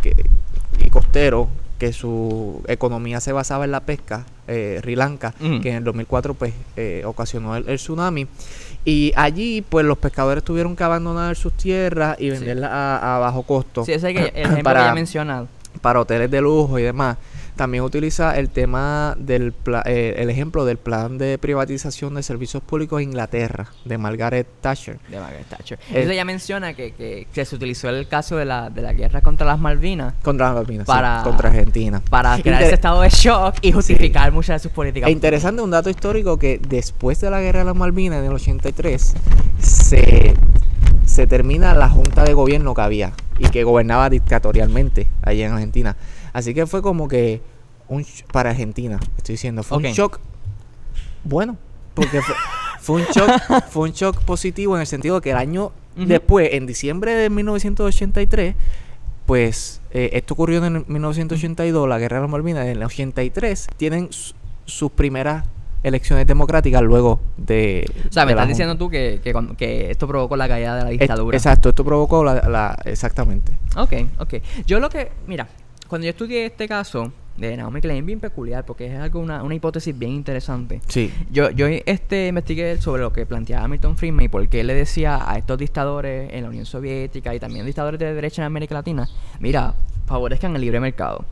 [0.93, 5.59] costero que su economía se basaba en la pesca, eh, Sri Lanka, Ujú.
[5.59, 8.27] que en el 2004 pues eh, ocasionó el, el tsunami.
[8.85, 12.29] Y allí pues los pescadores tuvieron que abandonar sus tierras y Sí.
[12.29, 15.47] venderlas a, a bajo costo Sí, ese es el, el ejemplo Para- que ya mencionado.
[15.81, 17.17] para hoteles de lujo y demás.
[17.55, 22.63] También utiliza el tema del pla- eh, el ejemplo del plan de privatización de servicios
[22.63, 24.97] públicos en Inglaterra de Margaret Thatcher.
[25.07, 25.77] de Margaret Thatcher.
[25.79, 28.93] Eh, Entonces ella menciona que, que, que se utilizó el caso de la, de la
[28.93, 32.01] guerra contra las Malvinas Contra las Malvinas, sí, Para- contra Argentina.
[32.09, 35.07] para crear Inter- ese estado de shock y justificar muchas de sus políticas.
[35.07, 38.33] E interesante un dato histórico que después de la guerra de las Malvinas en el
[38.33, 39.13] 83
[39.59, 40.33] se,
[41.05, 45.95] se termina la junta de gobierno que había y que gobernaba dictatorialmente allá en Argentina.
[46.33, 47.41] Así que fue como que
[47.87, 50.19] un para Argentina, estoy diciendo, fue un shock
[51.23, 51.57] bueno,
[51.93, 52.35] porque fue,
[52.79, 53.29] fue un shock,
[53.69, 57.29] fue un shock positivo en el sentido de que el año después, en diciembre de
[57.29, 58.55] 1983,
[59.25, 63.67] pues eh, esto ocurrió en el 1982, la guerra de las Malvinas, en el 83
[63.77, 64.33] tienen su-
[64.65, 65.45] sus primeras
[65.83, 67.85] elecciones democráticas luego de...
[68.09, 70.75] O sea, me de estás diciendo tú que, que, cuando- que esto provocó la caída
[70.77, 71.37] de la Es- dictadura.
[71.37, 73.51] Exacto, esto provocó la, la- exactamente.
[73.75, 74.33] Ok, ok.
[74.65, 75.47] Yo lo que, mira,
[75.93, 79.53] cuando yo estudié este caso de Naomi Klein, bien peculiar, porque es algo, una, una
[79.53, 80.81] hipótesis bien interesante.
[80.87, 81.13] Sí.
[81.31, 85.19] Yo, yo este, investigué sobre lo que planteaba Milton Friedman y por qué le decía
[85.29, 89.07] a estos dictadores en la Unión Soviética y también dictadores de derecha en América Latina,
[89.39, 89.75] mira,
[90.07, 91.25] favorezcan el libre mercado.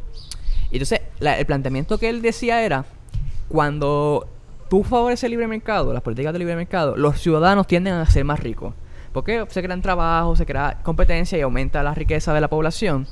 [0.69, 2.86] Y entonces, la- el planteamiento que él decía era,
[3.47, 4.28] cuando
[4.69, 8.26] tú favoreces el libre mercado, las políticas del libre mercado, los ciudadanos tienden a ser
[8.26, 8.74] más ricos.
[9.12, 13.08] Porque se crean trabajos, se crea competencia y aumenta la riqueza de la población.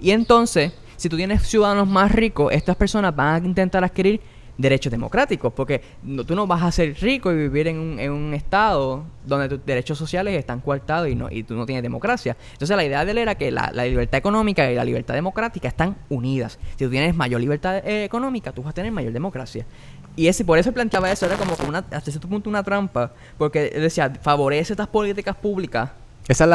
[0.00, 4.20] Y entonces, si tú tienes ciudadanos más ricos, estas personas van a intentar adquirir
[4.56, 8.12] derechos democráticos, porque no- tú no vas a ser rico y vivir en un, en
[8.12, 12.36] un estado donde tus derechos sociales están coartados y, no, y tú no tienes democracia.
[12.52, 15.66] Entonces la idea de él era que la, la libertad económica y la libertad democrática
[15.66, 16.58] están unidas.
[16.76, 19.66] Si tú tienes mayor libertad eh, económica, tú vas a tener mayor democracia.
[20.14, 23.10] Y ese, por eso él planteaba eso, era como una, hasta cierto punto una trampa,
[23.36, 25.90] porque él decía, favorece estas políticas públicas
[26.28, 26.48] Esa es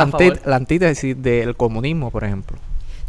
[0.45, 2.57] la antítesis del comunismo, por ejemplo.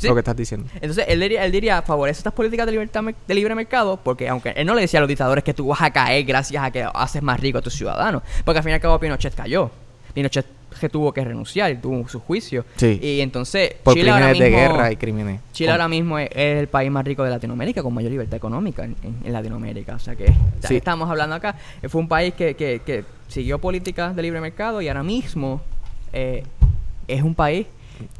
[0.00, 0.08] Sí.
[0.08, 0.66] Lo que estás diciendo.
[0.76, 4.50] Entonces él diría, él diría, favorece estas políticas de libertad de libre mercado, porque aunque
[4.56, 6.86] él no le decía a los dictadores que tú vas a caer gracias a que
[6.94, 9.70] haces más rico a tus ciudadanos, porque al fin y al cabo Pinochet cayó.
[10.14, 10.46] Pinochet
[10.80, 12.64] que tuvo que renunciar, tuvo su juicio.
[12.76, 12.98] Sí.
[13.02, 15.40] Y entonces Por Chile ahora crímenes de mismo- guerra y crímenes.
[15.52, 18.84] Chile ahora mismo es, es el país más rico de Latinoamérica con mayor libertad económica
[18.84, 19.96] en, en- en Latinoamérica.
[19.96, 20.26] O sea que
[20.60, 20.76] ya Sí.
[20.76, 21.56] estamos hablando acá.
[21.88, 25.60] Fue un país que, que- que siguió políticas de libre mercado y ahora mismo
[26.12, 26.44] eh,
[27.06, 27.66] es un país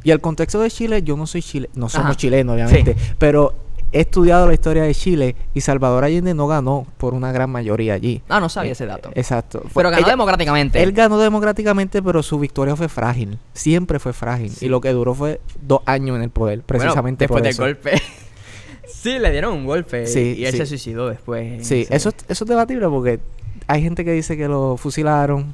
[0.02, 2.16] Y el contexto de Chile, yo no soy chile, no somos Ajá.
[2.16, 3.54] chilenos, obviamente, pero
[3.92, 7.94] he estudiado la historia de Chile y Salvador Allende no ganó por una gran mayoría
[7.94, 8.22] allí.
[8.28, 9.10] Ah, no sabía Eh, ese dato.
[9.16, 9.62] Exacto.
[9.62, 10.80] Fue- Pero ganó ella- democráticamente.
[10.80, 13.38] Él ganó democráticamente, pero su victoria fue frágil.
[13.52, 14.50] Siempre fue frágil.
[14.50, 14.66] Sí.
[14.66, 17.56] Y lo que duró fue dos años en el poder, Bueno, precisamente después por del
[17.56, 18.00] golpe.
[18.86, 20.58] sí, le dieron un golpe Sí, y él sí.
[20.58, 21.66] se suicidó después.
[21.66, 21.86] Sí, Sí.
[21.92, 23.18] eso, eso es debatible porque
[23.66, 25.52] hay gente que dice que lo fusilaron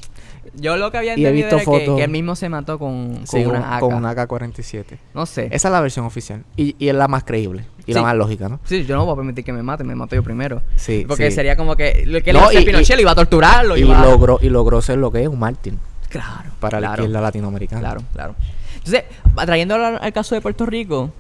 [0.59, 2.49] Yo lo que había Y he entendido visto era que, fotos- que él mismo se
[2.49, 3.81] mató con, con sí, una un- AK.
[3.81, 4.99] con una AK-47.
[5.14, 5.47] No sé.
[5.53, 6.45] Esa es la versión oficial.
[6.57, 7.64] Y, y es la más creíble.
[7.87, 8.59] Y la más lógica, ¿no?
[8.64, 10.62] Sí, yo no voy a permitir que me maten, me mato yo primero.
[10.75, 11.37] Sí, Porque sí.
[11.37, 13.83] sería como que lo que No, le y- Pinochet, y- iba a torturar, lo Y
[13.83, 15.75] iba logró, y logró ser lo que es un mártir
[16.09, 16.51] Claro.
[16.59, 17.81] para la izquierda latinoamericana.
[17.81, 18.35] Claro, claro.
[18.77, 19.05] Entonces,
[19.45, 21.12] trayendo al, al caso de Puerto Rico,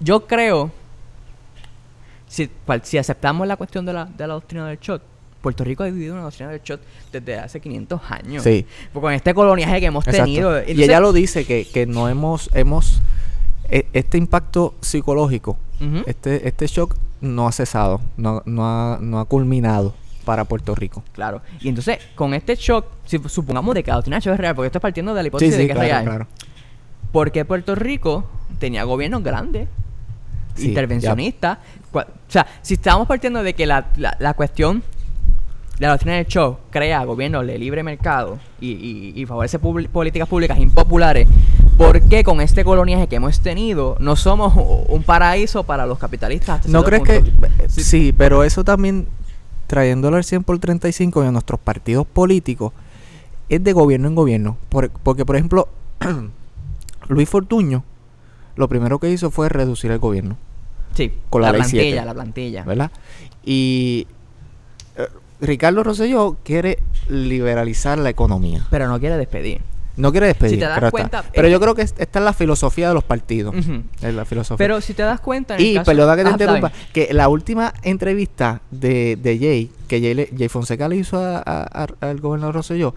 [0.00, 0.70] yo creo,
[2.26, 5.02] si, cual- si aceptamos la cuestión de la, de la doctrina del shot,
[5.40, 6.80] Puerto Rico ha vivido una doctrina del shot
[7.12, 8.42] desde hace 500 años.
[8.42, 8.66] Sí.
[8.92, 10.24] Porque con este coloniaje que hemos Exacto.
[10.26, 10.62] tenido.
[10.62, 13.00] y ella lo dice que, que no hemos, hemos
[13.70, 15.56] e- este impacto psicológico,
[16.06, 19.94] este, este shock no ha cesado, no, no, ha, no ha culminado
[20.26, 21.02] para Puerto Rico.
[21.12, 21.40] Claro.
[21.60, 24.54] Y entonces, con este shock, si supongamos de que la doctrina del shock es real,
[24.54, 26.04] porque esto es partiendo de la hipótesis de que es real.
[26.04, 26.26] claro.
[27.12, 28.24] Porque Puerto Rico
[28.58, 29.68] tenía gobiernos grandes,
[30.56, 31.58] Sí, intervencionistas.
[31.92, 34.82] O sea, si estamos partiendo de que la, la, la cuestión
[35.80, 40.58] la doctrina del show crea gobiernos de libre mercado y, y, y favorece políticas públicas
[40.60, 41.26] impopulares,
[41.76, 44.52] ¿por qué con este coloniaje que hemos tenido no somos
[44.88, 46.68] un paraíso para los capitalistas?
[46.68, 47.20] ¿No crees que...?
[47.20, 47.48] punto?
[47.68, 48.14] Sí.
[48.16, 49.06] pero eso también,
[49.66, 52.72] trayéndolo al 100 por 35 y a nuestros partidos políticos,
[53.48, 54.58] es de gobierno en gobierno.
[54.68, 55.68] Por- porque, por ejemplo,
[57.08, 57.84] Luis Fortuño,
[58.56, 60.36] lo primero que hizo fue reducir el gobierno,
[60.94, 62.04] Sí, con la plantilla, 7.
[62.04, 62.64] la plantilla.
[62.64, 62.90] ¿verdad?
[63.44, 64.14] Y eh,
[65.40, 68.66] Ricardo Rosselló quiere liberalizar la economía.
[68.70, 69.60] Pero no quiere despedir.
[69.96, 70.54] No quiere despedir.
[70.54, 72.32] Si te das pero, está- cuenta, pero eh, yo creo que es- esta es la
[72.32, 73.54] filosofía de los partidos.
[74.00, 74.56] Es la filosofía.
[74.64, 75.56] Pero si te das cuenta...
[75.56, 79.38] en el Y caso- perdona que te Ah, interrumpa, que la última entrevista de, de
[79.38, 82.94] Jay, que Jay, le- Jay Fonseca le hizo a- a- a- al gobernador Rosselló,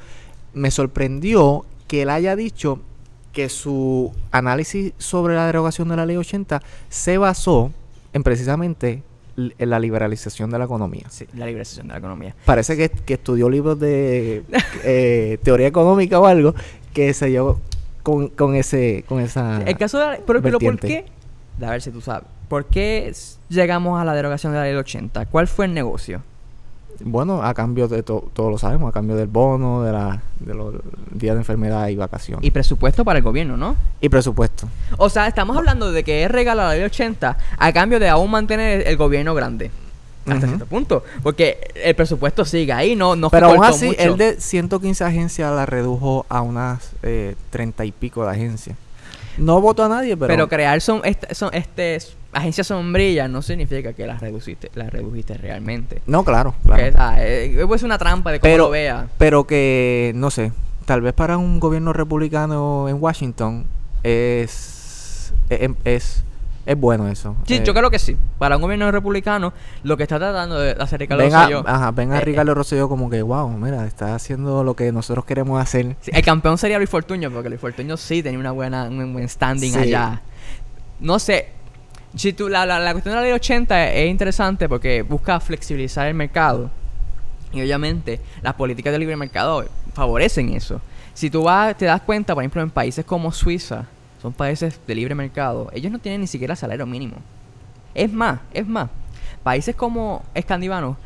[0.53, 2.79] me sorprendió que él haya dicho
[3.33, 7.71] que su análisis sobre la derogación de la ley 80 se basó
[8.13, 9.01] en precisamente
[9.35, 11.05] la liberalización de la economía.
[11.09, 12.35] Sí, la liberación de la economía.
[12.45, 14.43] Parece que, que estudió libros de
[14.83, 16.53] eh, teoría económica o algo
[16.93, 17.59] que se dio
[18.03, 21.05] con, con ese con esa El caso de la, pero, pero ¿por qué?
[21.61, 22.27] A ver si tú sabes.
[22.47, 23.13] ¿Por qué
[23.49, 25.25] llegamos a la derogación de la ley del 80?
[25.27, 26.21] ¿Cuál fue el negocio?
[27.01, 30.53] Bueno, a cambio de todo, todos lo sabemos, a cambio del bono, de, la, de
[30.53, 30.75] los
[31.11, 32.45] días de enfermedad y vacaciones.
[32.45, 33.75] Y presupuesto para el gobierno, ¿no?
[34.01, 34.67] Y presupuesto.
[34.97, 38.31] O sea, estamos hablando de que es regalo la ley 80 a cambio de aún
[38.31, 39.71] mantener el gobierno grande.
[40.25, 41.03] Hasta cierto punto.
[41.21, 43.99] Porque el presupuesto sigue ahí, no, no Pero aún así, mucho.
[43.99, 48.77] el de 115 agencias la redujo a unas eh, 30 y pico de agencias.
[49.37, 50.27] No votó a nadie, pero...
[50.27, 51.97] Pero crear son, este, son este,
[52.31, 56.01] agencias sombrillas no significa que las redujiste, las redujiste realmente.
[56.05, 56.95] no, claro, claro.
[56.97, 59.07] ah, eh, es una trampa de cómo Pero- lo vea.
[59.17, 60.51] Pero que, no sé,
[60.85, 63.65] tal vez para un gobierno republicano en Washington
[64.03, 65.33] es...
[65.49, 66.23] Es, es,
[66.65, 67.35] es bueno eso.
[67.45, 68.17] Sí, Eh, yo creo que sí.
[68.39, 71.91] Para un gobierno republicano, lo que está tratando de hacer Ricardo Ven a, Rosselló- ajá,
[71.91, 75.61] ven a eh, Ricardo Rosselló como que, wow, mira, está haciendo lo que nosotros queremos
[75.61, 75.95] hacer.
[76.01, 79.27] Sí, el campeón sería Luis Fortuño, porque Luis Fortuño sí tenía una buena, un buen
[79.27, 79.79] standing Sí.
[79.79, 80.21] allá.
[80.99, 81.49] No sé.
[82.15, 86.07] Si tú, la, la, la cuestión de la ley 80 es interesante porque busca flexibilizar
[86.07, 86.69] el mercado.
[87.51, 90.79] Y obviamente las políticas de libre mercado favorecen eso.
[91.13, 93.85] Si tú vas, te das cuenta, por ejemplo, en países como Suiza,
[94.23, 97.17] son países de libre mercado, ellos no tienen ni siquiera salario mínimo.
[97.93, 98.89] Es más, es más,
[99.43, 100.97] países como escandinavos,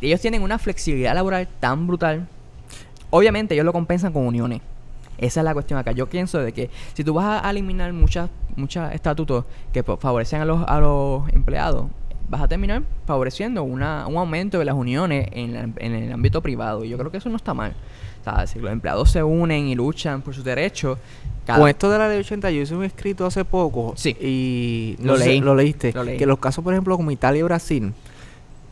[0.00, 2.26] ellos tienen una flexibilidad laboral tan brutal.
[3.10, 4.60] Obviamente ellos lo compensan con uniones.
[5.18, 5.92] Esa es la cuestión acá.
[5.92, 10.44] Yo pienso de que si tú vas a eliminar muchas muchos estatutos que favorecen a
[10.44, 11.86] los, a los empleados,
[12.28, 16.42] vas a terminar favoreciendo una, un aumento de las uniones en, la- en el ámbito
[16.42, 16.84] privado.
[16.84, 17.74] Y yo creo que eso no está mal.
[18.20, 20.98] O sea, si los empleados se unen y luchan por sus derechos,
[21.46, 23.94] cada- Con esto de la ley 80, yo hice un escrito hace poco.
[23.96, 24.10] Sí.
[24.20, 25.40] Y Lo sé, leí.
[25.40, 25.92] lo leíste.
[25.94, 26.18] Lo leí.
[26.18, 27.92] Que los casos, por ejemplo, como Italia y Brasil,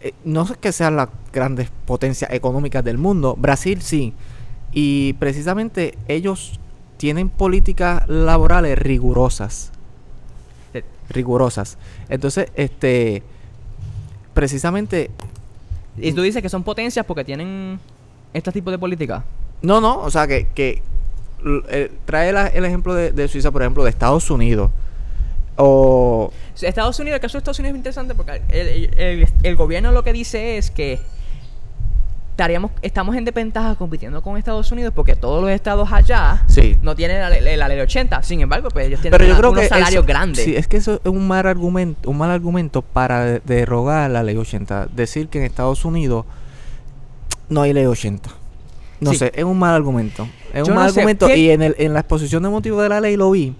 [0.02, 3.36] eh, no es que sean las grandes potencias económicas del mundo.
[3.38, 4.12] Brasil sí.
[4.72, 6.58] Y precisamente ellos
[6.96, 9.70] tienen políticas laborales rigurosas.
[10.72, 11.78] Te- Rigurosas.
[12.08, 13.22] Entonces, este.
[14.34, 15.10] Precisamente.
[15.96, 17.78] y tú dices que son potencias porque tienen
[18.32, 19.24] este tipo de política.
[19.62, 20.82] No, no, o sea que, que
[21.68, 24.70] eh, trae la- el ejemplo de, de Suiza, por ejemplo, de Estados Unidos.
[25.56, 26.32] O.
[26.60, 30.12] Estados Unidos, el caso de Estados Unidos es interesante porque el, el- gobierno lo que
[30.12, 30.98] dice es que
[32.30, 36.76] estaríamos, estamos en desventaja compitiendo con Estados Unidos porque todos los estados allá Sí.
[36.82, 38.22] no tienen la, ley- la ley 80.
[38.24, 39.68] Sin embargo, pues ellos tienen Pero yo una- creo unos que.
[39.68, 40.44] salarios eso- grandes.
[40.44, 44.22] Sí, es que eso es un mal argumento, un mal argumento para de- derogar la
[44.24, 44.88] ley 80.
[44.94, 46.24] Decir que en Estados Unidos
[47.48, 48.30] no hay ley 80.
[49.00, 49.16] No Sí.
[49.18, 50.28] sé, es un mal argumento.
[50.52, 51.26] Es Yo un no mal sé, argumento.
[51.26, 53.54] ¿qué- Y en, el, en la exposición de motivos de la ley lo vi.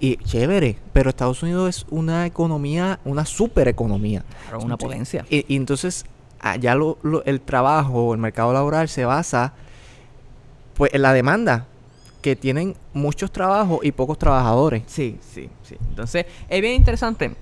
[0.00, 4.24] Y chévere, pero Estados Unidos es una economía, una super economía.
[4.48, 5.24] Claro, una potencia.
[5.30, 6.04] Y, y entonces,
[6.40, 9.54] allá lo, lo- el trabajo, el mercado laboral se basa
[10.74, 11.66] pues en la demanda,
[12.20, 14.82] que tienen muchos trabajos y pocos trabajadores.
[14.86, 15.76] Sí, sí, sí.
[15.88, 17.34] Entonces, es bien interesante.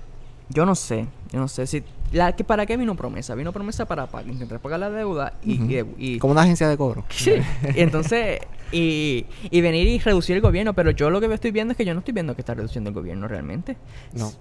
[0.49, 1.83] Yo no sé, yo no sé si...
[2.11, 3.35] La, que ¿Para qué vino promesa?
[3.35, 5.61] Vino promesa para, para intentar pagar la deuda y...
[5.81, 5.93] Ujú.
[5.97, 7.03] y- y- Como una agencia de cobro.
[7.09, 7.33] Sí.
[7.75, 8.39] Y entonces,
[8.71, 11.83] y, y venir y reducir el gobierno, pero yo lo que estoy viendo es que
[11.85, 13.75] yo no estoy viendo que está reduciendo el gobierno realmente.
[14.13, 14.31] No.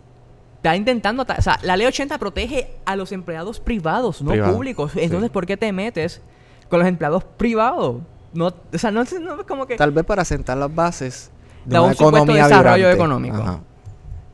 [0.56, 4.92] Está intentando, o sea, la ley 80 protege a los empleados privados, no Privado, públicos.
[4.92, 5.00] sí.
[5.02, 6.22] Entonces, ¿por qué te metes
[6.70, 7.96] con los empleados privados?
[8.32, 9.76] No, o sea, no, es- no es como que...
[9.76, 11.30] Tal vez para sentar las bases
[11.64, 12.96] de una un supuesto economía desarrollo vibrante.
[12.96, 13.36] económico.
[13.36, 13.60] Ajá.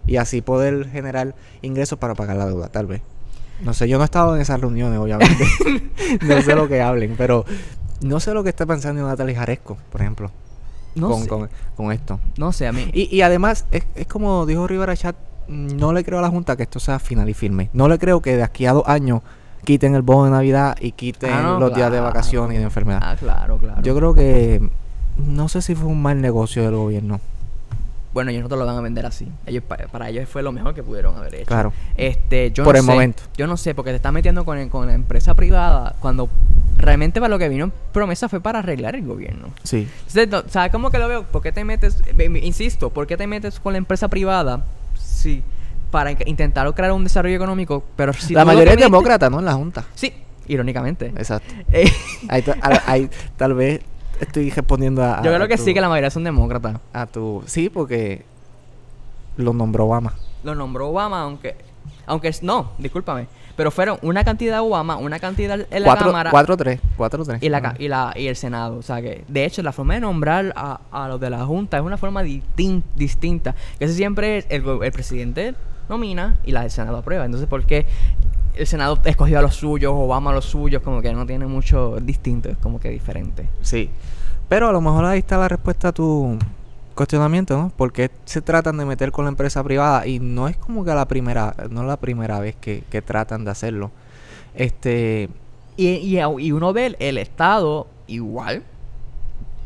[0.06, 3.02] Y así poder generar ingresos para pagar la deuda, tal vez.
[3.62, 5.44] No sé, yo no he estado en esas reuniones, obviamente.
[6.26, 7.44] no sé lo que hablen, pero
[8.02, 10.30] no sé lo que está pensando Natalie Jaresco, por ejemplo,
[10.94, 12.18] No con, sé, con, con esto.
[12.38, 12.90] no sé, a mí...
[12.94, 15.16] Y, y además, es, es como dijo Rivera Chat,
[15.48, 17.68] no le creo a la Junta que esto sea final y firme.
[17.72, 19.20] No le creo que de aquí a dos años
[19.64, 22.64] quiten el bono de Navidad y quiten Ah, no, los días de vacaciones y de
[22.64, 23.00] enfermedad.
[23.02, 23.82] Ah, claro, claro.
[23.82, 24.70] Yo creo que
[25.18, 27.20] no sé si fue un mal negocio del gobierno.
[28.12, 29.28] Bueno, ellos no te lo van a vender así.
[29.46, 31.46] Ellos, pa- para ellos fue lo mejor que pudieron haber hecho.
[31.46, 31.72] Claro.
[31.96, 33.22] Este, yo Por no el sé, momento.
[33.36, 36.28] Yo no sé, porque te estás metiendo con, el- con la empresa privada cuando
[36.76, 39.48] realmente para lo que vino promesa fue para arreglar el gobierno.
[39.62, 39.88] Sí.
[39.98, 41.22] Entonces, no, ¿sabes cómo que lo veo?
[41.24, 44.64] ¿Por qué te metes, eh, eh, insisto, por qué te metes con la empresa privada?
[44.98, 45.42] Sí,
[45.92, 49.38] para in- intentar crear un desarrollo económico, pero si la mayoría es demócrata, ¿no?
[49.38, 49.84] En la Junta.
[49.94, 50.12] Sí,
[50.48, 51.06] irónicamente.
[51.16, 51.52] Exacto.
[51.70, 51.90] Eh,
[52.44, 53.80] ta- a- ahí tal vez
[54.20, 56.76] estoy respondiendo a, yo a creo que tu- sí, que la mayoría son demócratas.
[56.92, 58.24] a tu sí, porque
[59.36, 60.14] lo nombró Obama.
[60.44, 61.56] Lo nombró Obama, aunque.
[62.06, 63.26] Aunque es- no, discúlpame.
[63.56, 67.38] Pero fueron una cantidad de Obama, una cantidad en la Cuatro- Cámara 4-3, 4-3.
[67.42, 68.76] y, la, y, la, y el Senado.
[68.78, 71.76] O sea que, de hecho, la forma de nombrar a, a los de la Junta
[71.76, 73.54] es una forma distin- distinta.
[73.78, 75.54] Que ese siempre es el, el presidente
[75.90, 77.24] nomina y la del Senado aprueba.
[77.26, 77.86] Entonces, ¿por qué
[78.60, 80.82] el Senado escogió a los suyos, Obama a los suyos?
[80.82, 83.48] Como que no tiene mucho distinto, es como que diferente.
[83.62, 83.90] Sí.
[84.48, 86.38] Pero a lo mejor ahí está la respuesta a tu
[86.94, 87.72] cuestionamiento, ¿no?
[87.76, 91.06] Porque se tratan de meter con la empresa privada y no es como que la
[91.06, 93.90] primera, no es la primera vez que, que tratan de hacerlo.
[94.54, 95.28] Este,
[95.76, 98.64] Y, y, y uno ve el, el Estado igual.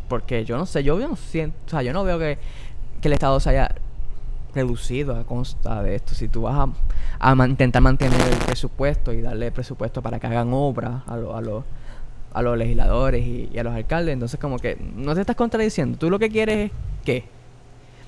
[0.08, 2.38] Porque yo no sé, yo no siento, o sea, yo no veo que,
[3.00, 3.74] que el Estado se haya
[4.54, 6.14] reducido a consta de esto.
[6.14, 6.68] Si tú vas a,
[7.18, 11.36] a man- intentar mantener el presupuesto y darle presupuesto para que hagan obras a, lo-
[11.36, 11.64] a, los
[12.32, 15.98] a los legisladores y, y a los alcaldes, entonces como que no te estás contradiciendo.
[15.98, 16.70] Tú lo que quieres es
[17.04, 17.24] ¿qué?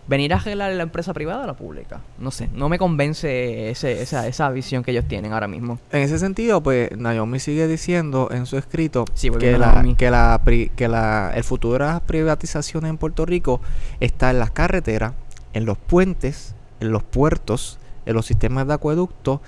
[0.09, 2.01] Venir a arreglar la empresa privada o la pública.
[2.19, 5.81] No sé, no me convence ese, esa, esa visión que ellos tienen ahora mismo.
[5.91, 10.11] en ese sentido, pues Naomi sigue diciendo en su escrito Sí, que, a la, que,
[10.13, 10.41] la,
[10.77, 13.61] que la, el futuro de las privatizaciones en Puerto Rico
[13.99, 15.13] está en las carreteras,
[15.57, 19.41] en los puentes, en los puertos, en los sistemas de acueducto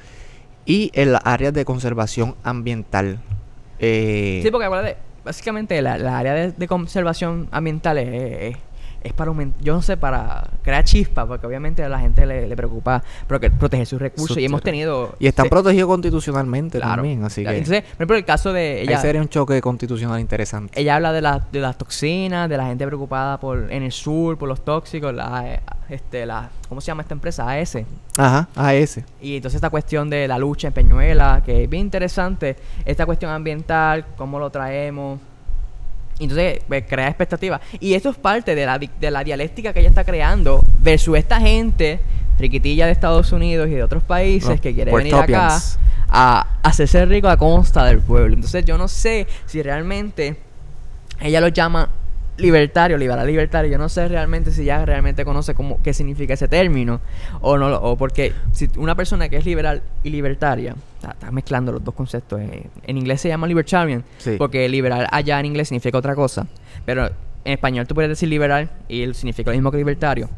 [0.65, 3.19] y en las áreas de conservación ambiental.
[3.79, 8.09] Eh, Sí, porque acuérdate, básicamente la, la área de, de conservación ambiental es,
[8.55, 8.57] es-
[9.01, 12.49] es para aumentar, yo no sé, para crear chispa, porque obviamente a la gente le,
[12.49, 15.15] le preocupa pro- proteger sus recursos Sus y hemos tenido...
[15.21, 17.55] y están sí, protegidos constitucionalmente claro, también, así claro.
[17.55, 19.01] que Entonces, por ejemplo, el caso de ahí ella...
[19.01, 20.81] sería un choque constitucional interesante.
[20.81, 24.37] Ella habla de, la- de las toxinas, de la gente preocupada por en el sur,
[24.37, 27.51] por los tóxicos, la, este, la, ¿cómo se llama esta empresa?
[27.51, 27.79] AS.
[28.17, 29.05] Ajá, a ese.
[29.21, 33.31] Y entonces esta cuestión de la lucha en Peñuela, que es bien interesante, esta cuestión
[33.31, 35.19] ambiental, cómo lo traemos.
[36.21, 37.61] Entonces, pues, crea expectativas.
[37.81, 41.41] Y esto es parte de la, de la dialéctica que ella está creando versus esta
[41.41, 42.01] gente
[42.39, 45.59] riquitilla de Estados Unidos y de otros países que quiere venir acá
[46.09, 48.35] a hacerse rico a consta del pueblo.
[48.35, 50.37] Entonces, yo no sé si realmente
[51.21, 51.89] ella lo llama
[52.39, 53.71] libertario, liberal libertario.
[53.71, 57.01] Yo no sé realmente si ella realmente conoce cómo, qué significa ese término
[57.41, 61.73] o no, o porque si una persona que es liberal y libertaria está, está mezclando
[61.73, 62.41] los dos conceptos.
[62.41, 64.37] eh, En inglés se llama libertarian Sí.
[64.39, 66.47] porque liberal allá en inglés significa otra cosa,
[66.87, 67.11] pero
[67.49, 70.29] en español tú puedes decir liberal y significa lo mismo que libertario.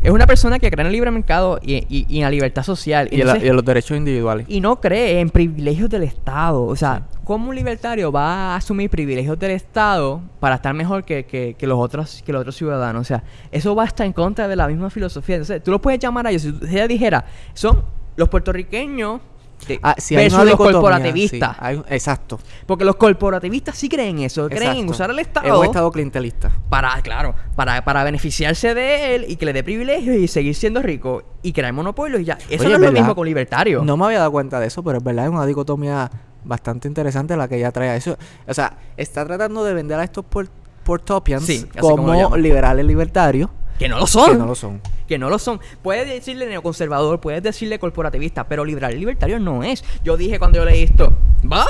[0.00, 2.62] Es una persona que cree en el libre mercado y, y- y en la libertad
[2.62, 3.08] social.
[3.10, 4.46] Y, en la- Entonces, y en los derechos individuales.
[4.48, 6.62] y no cree en privilegios del Estado.
[6.64, 11.24] O sea, ¿cómo un libertario va a asumir privilegios del Estado para estar mejor que,
[11.26, 13.00] que- que los otros que los otros ciudadanos?
[13.02, 15.36] O sea, eso va a estar en contra de la misma filosofía.
[15.36, 16.42] Entonces, tú lo puedes llamar a ellos.
[16.42, 17.82] Si ella dijera, son
[18.16, 19.20] los puertorriqueños
[19.66, 21.56] de- Ah, sí, hay versus una los corporativistas.
[21.56, 22.38] sí, hay- exacto.
[22.66, 24.48] Porque los corporativistas sí creen eso.
[24.48, 26.50] Creen en usar el Es Estado un estado clientelista.
[26.68, 30.82] para, claro, para, para beneficiarse de él y que le dé privilegios y seguir siendo
[30.82, 32.38] rico y crear monopolios y ya.
[32.48, 33.82] Eso Oye, no es lo mismo con libertario.
[33.84, 36.10] No me había dado cuenta de eso, pero es verdad, es una dicotomía
[36.44, 37.96] bastante interesante la que ella trae.
[37.96, 40.48] Eso, o sea, está tratando de vender a estos por,
[40.84, 44.30] portopians Sí, como como liberales libertarios, Que no lo son.
[44.32, 44.80] que no lo son.
[45.10, 45.60] Que no lo son.
[45.82, 49.84] Puedes decirle neoconservador, puedes decirle corporativista, pero liberal y libertario no es.
[50.04, 51.14] Yo dije cuando yo leí esto,
[51.52, 51.66] ¿va?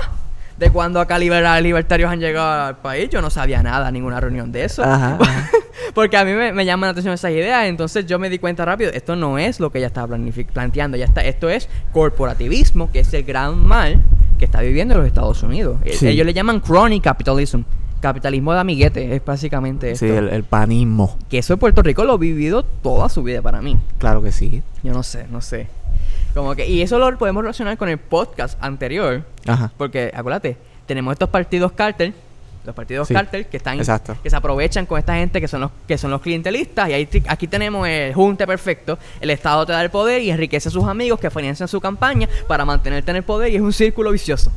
[0.58, 4.20] De cuando acá liberales y libertarios han llegado al país, yo no sabía nada, ninguna
[4.20, 4.84] reunión de eso.
[4.84, 5.50] Ajá, ajá.
[5.94, 8.66] Porque a mí me, me llaman la atención esas ideas, entonces yo me di cuenta
[8.66, 12.92] rápido, esto no es lo que ella está planific- planteando, ya está, esto es corporativismo,
[12.92, 14.02] que es el gran mal
[14.38, 15.78] que está viviendo los Estados Unidos.
[15.94, 16.08] Sí.
[16.08, 17.62] Ellos le llaman crony capitalism,
[18.00, 20.06] capitalismo de amiguete, es básicamente esto.
[20.06, 21.16] Sí, el, el panismo.
[21.28, 23.76] Que eso en Puerto Rico lo ha vivido toda su vida para mí.
[23.98, 24.62] Claro que sí.
[24.82, 25.68] Yo no sé, no sé.
[26.34, 29.72] Como que, y eso lo podemos relacionar con el podcast anterior, Ajá.
[29.76, 32.14] porque acuérdate, tenemos estos partidos cártel,
[32.64, 34.16] los partidos Sí, cártel que están exacto.
[34.22, 37.08] que se aprovechan con esta gente que son los que son los clientelistas y ahí
[37.26, 40.84] aquí tenemos el junte perfecto, el Estado te da el poder y enriquece a sus
[40.84, 44.52] amigos que financian su campaña para mantenerte en el poder y es un círculo vicioso.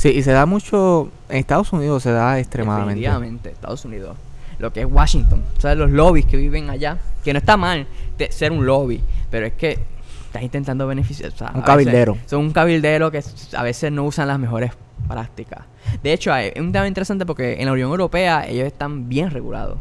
[0.00, 1.10] Sí, y se da mucho.
[1.28, 2.94] En Estados Unidos se da extremadamente.
[2.94, 4.16] Definitivamente, Estados Unidos.
[4.58, 5.44] Lo que es Washington.
[5.58, 6.96] O sea, los lobbies que viven allá.
[7.22, 7.86] Que no está mal
[8.30, 9.02] ser un lobby.
[9.30, 9.78] Pero es que
[10.24, 11.30] estás intentando beneficiar.
[11.30, 12.16] o sea, Un veces cabildero.
[12.24, 13.22] son un cabildero que
[13.54, 14.72] a veces no usan las mejores
[15.06, 15.66] prácticas.
[16.02, 19.76] De hecho, hay un tema interesante porque en la Unión Europea ellos están bien regulados.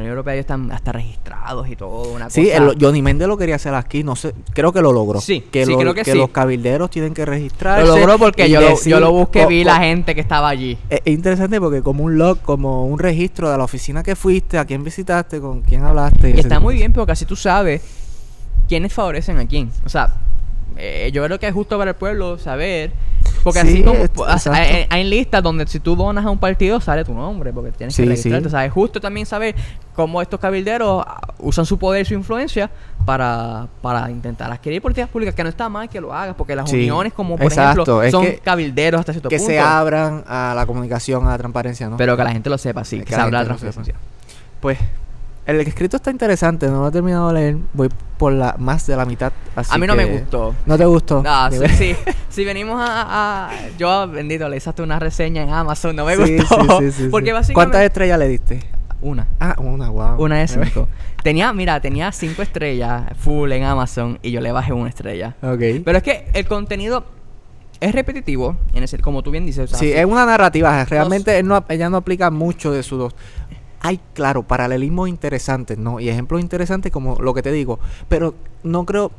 [0.00, 2.12] La Unión Europea ellos están hasta registrados y todo.
[2.12, 4.92] Una Sí, cosa- el- Johnny Méndez lo quería hacer aquí, no sé, creo que lo
[4.92, 5.20] logró.
[5.20, 6.14] Sí, que, sí, lo- creo que sí.
[6.14, 7.86] los cabilderos tienen que registrarse.
[7.86, 10.78] lo logró porque yo lo, yo lo busqué, vi la gente que estaba allí.
[10.88, 14.58] Es es interesante porque como un log, como un registro de la oficina que fuiste,
[14.58, 16.30] a quién visitaste, con quién hablaste.
[16.30, 17.82] Y está tipo muy bien porque así tú sabes
[18.68, 19.70] quiénes favorecen a quién.
[19.84, 20.14] O sea,
[20.76, 22.92] eh, yo creo que es justo para el pueblo saber.
[23.42, 24.52] Porque Sí, así como es- exacto.
[24.52, 27.94] hay, hay listas donde si tú donas a un partido sale tu nombre porque tienes
[27.94, 28.40] Sí, que registrarte.
[28.44, 28.46] sí.
[28.48, 29.54] O sea, es justo también saber
[29.94, 32.70] cómo estos cabilderos ah, usan su poder y su influencia
[33.06, 35.34] para, para intentar adquirir políticas públicas.
[35.34, 38.10] Que no está mal que lo hagas porque las uniones como por exacto, ejemplo es
[38.12, 39.50] son que- cabilderos hasta cierto que punto.
[39.52, 41.96] se abran a la comunicación, a la transparencia, ¿no?
[41.96, 42.98] Pero que la gente lo sepa, sí.
[42.98, 43.94] Que Que se abra la transparencia.
[44.60, 44.78] Pues
[45.46, 48.94] el escrito está interesante, no lo he terminado de leer, voy por la más de
[48.96, 49.32] la mitad.
[49.56, 50.54] Así A mí no me que- gustó.
[50.66, 51.22] ¿No te gustó?
[51.22, 51.96] No, Ni sí, sí.
[52.30, 55.94] Si venimos a, a- Yo, bendito, le hice hasta una reseña en Amazon.
[55.96, 56.78] No me Sí, gustó.
[56.80, 57.54] sí, sí, porque básicamente...
[57.54, 58.60] ¿Cuántas estrellas le diste?
[59.02, 59.26] Una.
[59.40, 60.22] Ah, una, wow.
[60.22, 60.86] Una de cinco.
[61.22, 65.36] tenía, mira, tenía cinco estrellas full en Amazon y yo le bajé una estrella.
[65.42, 65.82] Ok.
[65.84, 67.04] Pero es que el contenido
[67.80, 69.64] es repetitivo, en ese, como tú bien dices.
[69.64, 69.92] o sea, Sí, sí.
[69.92, 70.84] es una narrativa.
[70.84, 73.16] Realmente él no, ella no aplica mucho de sus dos.
[73.80, 75.98] Hay, claro, paralelismos interesantes, ¿no?
[75.98, 77.80] Y ejemplos interesantes como lo que te digo.
[78.08, 79.10] Pero no creo...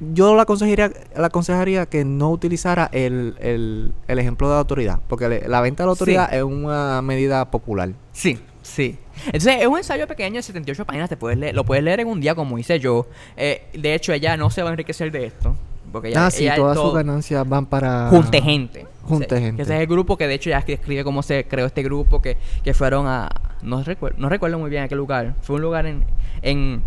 [0.00, 5.00] Yo le aconsejaría, le aconsejaría que no utilizara el, el, el ejemplo de la autoridad.
[5.08, 6.36] Porque le- la venta de la autoridad Sí.
[6.36, 7.90] es una medida popular.
[8.12, 8.98] Sí, sí.
[9.26, 12.08] Entonces, es un ensayo pequeño de 78 páginas, te puedes leer, lo puedes leer en
[12.08, 13.06] un día como hice yo.
[13.36, 15.54] Eh, de hecho, ella no se va a enriquecer de esto.
[15.92, 18.08] Porque ella, ah, sí, ella todas todo- sus ganancias van para...
[18.08, 18.86] Junte Gente.
[19.04, 19.56] Junte Gente.
[19.56, 22.20] que Ese es el grupo que de hecho ya describe cómo se creó este grupo,
[22.20, 23.28] que, que fueron a...
[23.62, 25.36] No, recuerdo, no recuerdo muy bien a qué lugar.
[25.42, 26.04] Fue un lugar en,
[26.42, 26.82] en,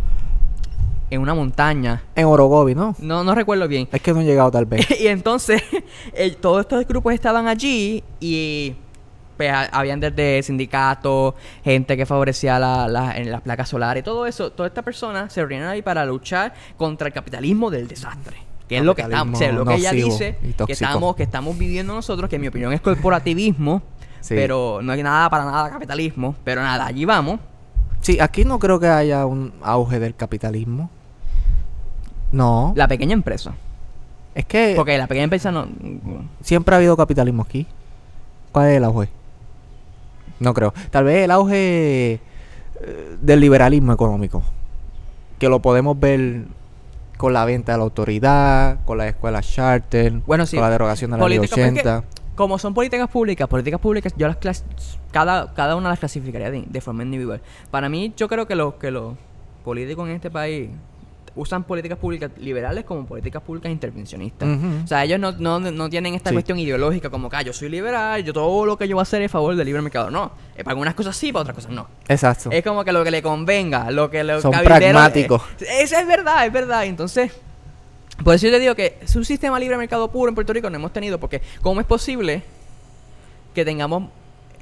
[1.10, 2.03] en una montaña.
[2.16, 2.95] En Orogovi, ¿no?
[2.99, 3.88] No, no recuerdo bien.
[3.91, 4.86] Es que no he llegado tal vez.
[4.99, 5.62] y entonces
[6.41, 8.76] todos estos grupos estaban allí y
[9.38, 14.26] pues, ha- habían desde sindicatos, gente que favorecía la, la- en las placas solares, todo
[14.26, 14.51] eso.
[14.51, 18.38] Todas estas personas se reunieron ahí para luchar contra el capitalismo del desastre.
[18.68, 21.58] Que es lo que estamos, o sea, lo que ella dice que estamos, que estamos
[21.58, 23.82] viviendo nosotros, que en mi opinión es corporativismo,
[24.20, 24.34] Sí.
[24.36, 27.39] pero no hay nada para nada capitalismo, pero nada, allí vamos.
[28.01, 30.89] Sí, aquí no creo que haya un auge del capitalismo.
[32.32, 32.73] No.
[32.75, 33.53] La pequeña empresa.
[34.36, 35.67] Es que Porque la pequeña empresa no...
[36.41, 37.65] siempre ha habido capitalismo aquí.
[38.51, 39.09] ¿Cuál es el auge?
[40.39, 40.73] No creo.
[40.91, 42.19] Tal vez el auge
[42.82, 44.43] eh, del liberalismo económico.
[45.39, 46.43] Que lo podemos ver
[47.17, 50.55] con la venta de la autoridad, con las escuelas charter, Bueno, sí.
[50.55, 52.03] con la derogación de la ley Política, pero es que 80.
[52.36, 54.63] como son políticas públicas, políticas públicas, yo las clas
[55.11, 57.41] cada, cada una las clasificaría de, de forma individual.
[57.71, 59.15] Para mí, yo creo que los que los
[59.65, 60.69] políticos en este país
[61.38, 64.48] usan políticas públicas liberales como políticas públicas intervencionistas.
[64.84, 66.36] O sea, ellos no, no, no tienen esta Sí.
[66.36, 69.04] cuestión ideológica como que ah, yo soy liberal, yo todo lo que yo voy a
[69.04, 70.12] hacer es a favor del libre mercado.
[70.12, 71.88] No, eh, para algunas cosas sí, para otras cosas no.
[72.10, 72.50] Exacto.
[72.52, 75.42] Es como que lo que le convenga, lo que los Son cabilderos- pragmáticos.
[75.62, 76.86] eh, Eso es verdad, es verdad.
[76.86, 77.32] Entonces,
[78.24, 80.70] por eso yo te digo que es un sistema libre mercado puro en Puerto Rico
[80.70, 82.44] no hemos tenido, porque ¿cómo es posible
[83.54, 84.10] que tengamos,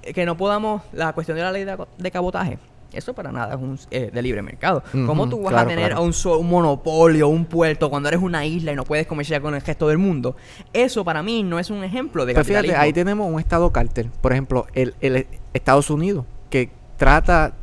[0.03, 2.59] eh, que no podamos, la cuestión de la ley de, de cabotaje?
[2.95, 4.83] Eso para nada es un, eh, de libre mercado.
[5.05, 6.03] ¿Cómo tú vas claro, a tener claro.
[6.03, 9.53] un, so- un monopolio, un puerto, cuando eres una isla y no puedes comerciar con
[9.53, 10.35] el resto del mundo?
[10.73, 14.09] Eso para mí no es un ejemplo de Pues fíjate, ahí tenemos un estado cártel.
[14.21, 17.53] Por ejemplo, el, el Estados Unidos, que trata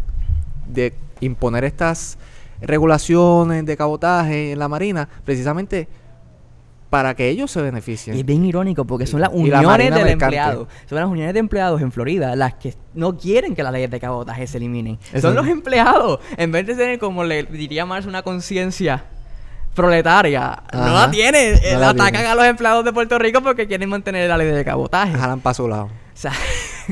[0.67, 2.19] de imponer estas
[2.61, 5.89] regulaciones de cabotaje en la marina, precisamente
[6.93, 8.15] para que ellos se beneficien.
[8.15, 10.25] Y es bien irónico porque son las la uniones Marina del mercante.
[10.37, 10.69] empleado.
[10.87, 13.99] Son las uniones de empleados en Florida las que no quieren que las leyes de
[13.99, 14.99] cabotaje se eliminen.
[15.11, 15.37] Eso son es.
[15.37, 16.21] los empleados.
[16.37, 19.05] En vez de tener, como le diría más, una conciencia
[19.75, 21.55] proletaria, no la tienen.
[21.55, 24.49] No Eh, la atacan a los empleados de Puerto Rico porque quieren mantener la ley
[24.49, 25.15] de cabotaje.
[25.15, 25.85] Jalan para su lado.
[25.85, 26.33] O sea,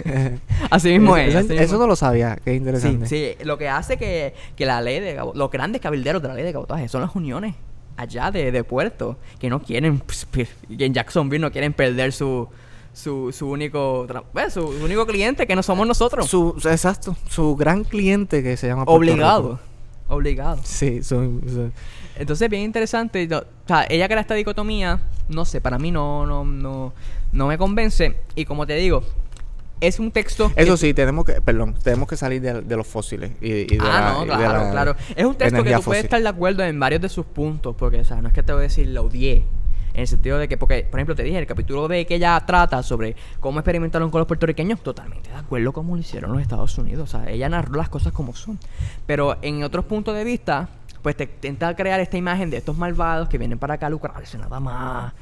[0.70, 1.34] así mismo es.
[1.34, 3.06] eso, así eso no lo sabía, qué Sí, interesante.
[3.06, 6.44] sí, lo que hace que, que la ley de los grandes cabilderos de la ley
[6.44, 7.54] de cabotaje son las uniones
[8.00, 10.48] allá de, de puerto que no quieren pues, que
[10.84, 12.48] en Jacksonville no quieren perder su
[12.92, 16.26] su, su único tra- pues, su único cliente que no somos nosotros.
[16.28, 19.60] Su, su- exacto, su gran cliente que se llama Puerto obligado Rico.
[20.08, 20.60] obligado.
[20.64, 21.70] Sí, su- su-
[22.16, 26.26] entonces bien interesante no, o sea, ella crea esta dicotomía no sé para mí no
[26.26, 26.92] no no
[27.32, 29.02] no me convence y como te digo
[29.80, 32.86] es un texto que Eso sí, tenemos que, perdón, tenemos que salir de, de los
[32.86, 34.96] fósiles y, y de ah, la- no, y de claro, la claro.
[35.16, 38.00] Es un texto que tú puedes estar de acuerdo en varios de sus puntos, porque,
[38.00, 39.44] o sea, no es que te voy a decir la odié.
[39.92, 42.38] En el sentido de que, porque, por ejemplo, te dije, el capítulo de que ella
[42.46, 46.78] trata sobre cómo experimentaron con los puertorriqueños, totalmente de acuerdo como lo hicieron los Estados
[46.78, 47.12] Unidos.
[47.12, 48.56] O sea, ella narró las cosas como son.
[49.06, 50.68] Pero en otros puntos de vista,
[51.02, 54.36] pues te intenta crear esta imagen de estos malvados que vienen para acá a lucrarse
[54.38, 55.12] nada más.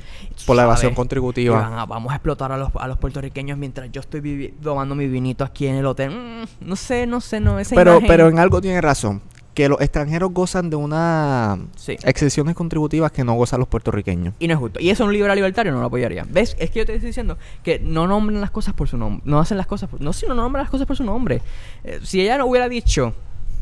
[0.47, 1.83] Por la evasión contributiva.
[1.83, 5.45] a- vamos a explotar a los, a los puertorriqueños mientras yo estoy tomando mi vinito
[5.45, 6.11] aquí en el hotel.
[6.11, 7.59] Mm, no sé, no sé, no.
[7.59, 9.22] Esa Pero, imagen- pero en algo tiene razón.
[9.55, 11.97] Que los extranjeros gozan de unas Sí.
[12.05, 14.35] excepciones contributivas que no gozan los puertorriqueños.
[14.39, 14.79] Y no es justo.
[14.81, 16.24] Y eso un liberal libertario no lo apoyaría.
[16.29, 16.55] ¿Ves?
[16.61, 19.22] Es que yo te estoy diciendo que no nombran las cosas por su nombre.
[19.24, 20.01] No hacen las cosas por...
[20.01, 21.43] No, si no nombran las cosas por su nombre.
[21.83, 23.14] Eh, si ella no hubiera dicho...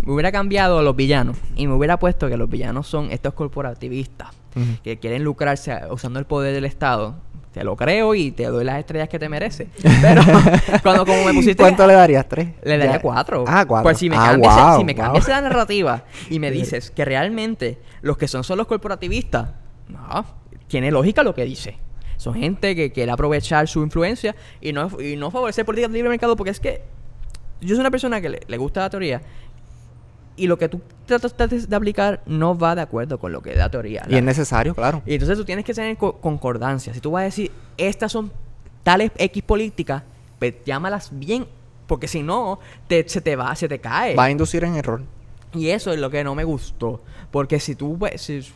[0.07, 1.37] Me hubiera cambiado a los villanos.
[1.57, 4.29] Y me hubiera puesto que los villanos son estos corporativistas.
[4.83, 7.17] Que quieren lucrarse usando el poder del Estado.
[7.53, 9.69] Te lo creo y te doy las estrellas que te mereces.
[10.01, 10.23] Pero
[10.83, 11.63] cuando como me pusiste...
[11.63, 12.27] ¿Cuánto le darías?
[12.29, 12.49] ¿Tres?
[12.63, 13.01] Le daría Ya.
[13.03, 13.45] cuatro.
[13.47, 13.83] Ah, cuatro.
[13.83, 15.03] Pues si me Ah, cambias, wow, si me wow.
[15.03, 19.51] cambias la narrativa y me dices que realmente los que son son los corporativistas,
[19.89, 20.25] no,
[20.69, 21.79] tiene lógica lo que dice.
[22.19, 26.11] Son gente que quiere aprovechar su influencia y no, y no favorecer políticas de libre
[26.11, 26.83] mercado porque es que
[27.61, 29.23] yo soy una persona que le, le gusta la teoría
[30.37, 33.71] y lo que tú tratas de aplicar no va de acuerdo con lo que da
[33.71, 34.05] teoría.
[34.09, 35.03] Y es necesario, claro.
[35.07, 36.93] y entonces tú tienes que tener co- concordancia.
[36.93, 38.31] Si tú vas a decir, estas son
[38.83, 40.03] tales X políticas,
[40.39, 41.47] pues llámalas bien,
[41.87, 42.59] porque si no,
[42.89, 44.15] te, se te va, se te cae.
[44.15, 45.03] Va a inducir en error.
[45.55, 47.01] Y eso es lo que no me gustó.
[47.31, 48.47] Porque si tú, pues, si-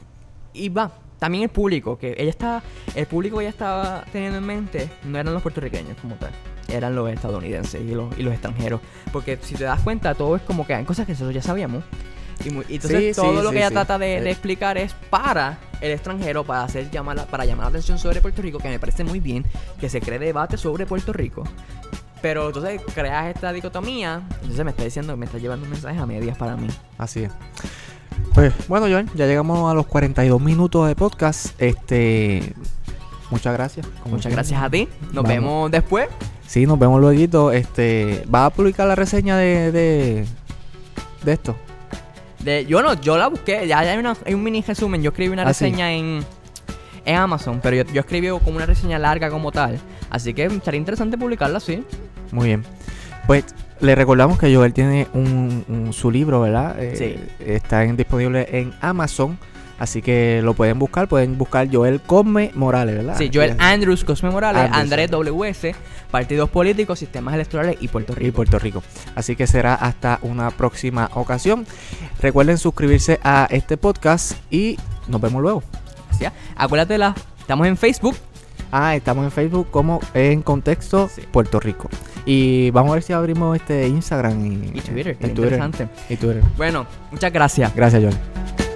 [0.52, 2.62] y va, también el público, que ella estaba,
[2.96, 6.30] el público que ella estaba teniendo en mente, no eran los puertorriqueños como tal,
[6.66, 8.80] eran los estadounidenses y los, y los extranjeros.
[9.12, 11.84] Porque si te das cuenta, todo es como que hay cosas que nosotros ya sabíamos.
[12.42, 14.32] Y, entonces Sí, todo sí, lo sí, que ella trata de, de Eh.
[14.32, 18.40] explicar es para el extranjero, para hacer llamar la- para llamar la atención sobre Puerto
[18.40, 19.44] Rico, que me parece muy bien,
[19.78, 21.44] que se cree debate sobre Puerto Rico.
[22.22, 26.06] Pero entonces creas esta dicotomía, entonces me está diciendo, me está llevando un mensaje a
[26.06, 26.68] medias para mí.
[26.98, 27.32] Así es.
[28.34, 31.60] Pues bueno, Joel, ya llegamos a los 42 minutos de podcast.
[31.60, 32.54] Este.
[33.30, 33.86] Muchas gracias.
[34.06, 34.88] Muchas gracias a ti.
[35.12, 35.28] Nos Vamos.
[35.28, 36.08] vemos después.
[36.46, 37.50] Sí, nos vemos luego.
[37.52, 38.24] Este.
[38.32, 39.72] ¿Va a publicar la reseña de.
[39.72, 40.26] de,
[41.24, 41.56] de esto?
[42.40, 43.66] De, yo no, yo la busqué.
[43.66, 45.02] Ya, hay, una- hay un mini resumen.
[45.02, 45.64] Yo escribí una Ah, sí.
[45.64, 46.24] reseña en,
[47.04, 49.78] en Amazon, pero yo, yo escribí como una reseña larga como tal.
[50.08, 51.84] Así que estaría interesante publicarla así.
[52.32, 52.64] Muy bien.
[53.26, 53.44] Pues
[53.80, 56.76] le recordamos que Joel tiene un, un- su libro, ¿verdad?
[56.82, 57.44] Eh, Sí.
[57.44, 59.38] Está en- disponible en Amazon.
[59.78, 61.08] Así que lo pueden buscar.
[61.08, 63.14] Pueden buscar Joel Cosme Morales, ¿verdad?
[63.16, 64.82] Sí, Joel Así Andrews Cosme Morales, Andrews.
[64.82, 65.74] Andrés WS,
[66.10, 68.36] partidos políticos, sistemas electorales y Puerto y Rico.
[68.36, 68.82] Puerto Rico.
[69.14, 71.66] Así que será hasta una próxima ocasión.
[72.20, 74.76] Recuerden suscribirse a este podcast y
[75.08, 75.62] nos vemos luego.
[76.18, 76.26] ¿Sí?
[76.56, 78.16] Acuérdate, la, estamos en Facebook.
[78.72, 81.22] Ah, estamos en Facebook como en contexto Sí.
[81.30, 81.88] Puerto Rico.
[82.24, 85.28] Y vamos a ver si abrimos este Instagram y, Y Twitter, y Twitter.
[85.28, 85.88] interesante.
[86.08, 86.42] Y Twitter.
[86.56, 87.74] Bueno, muchas gracias.
[87.74, 88.69] Gracias, Joel.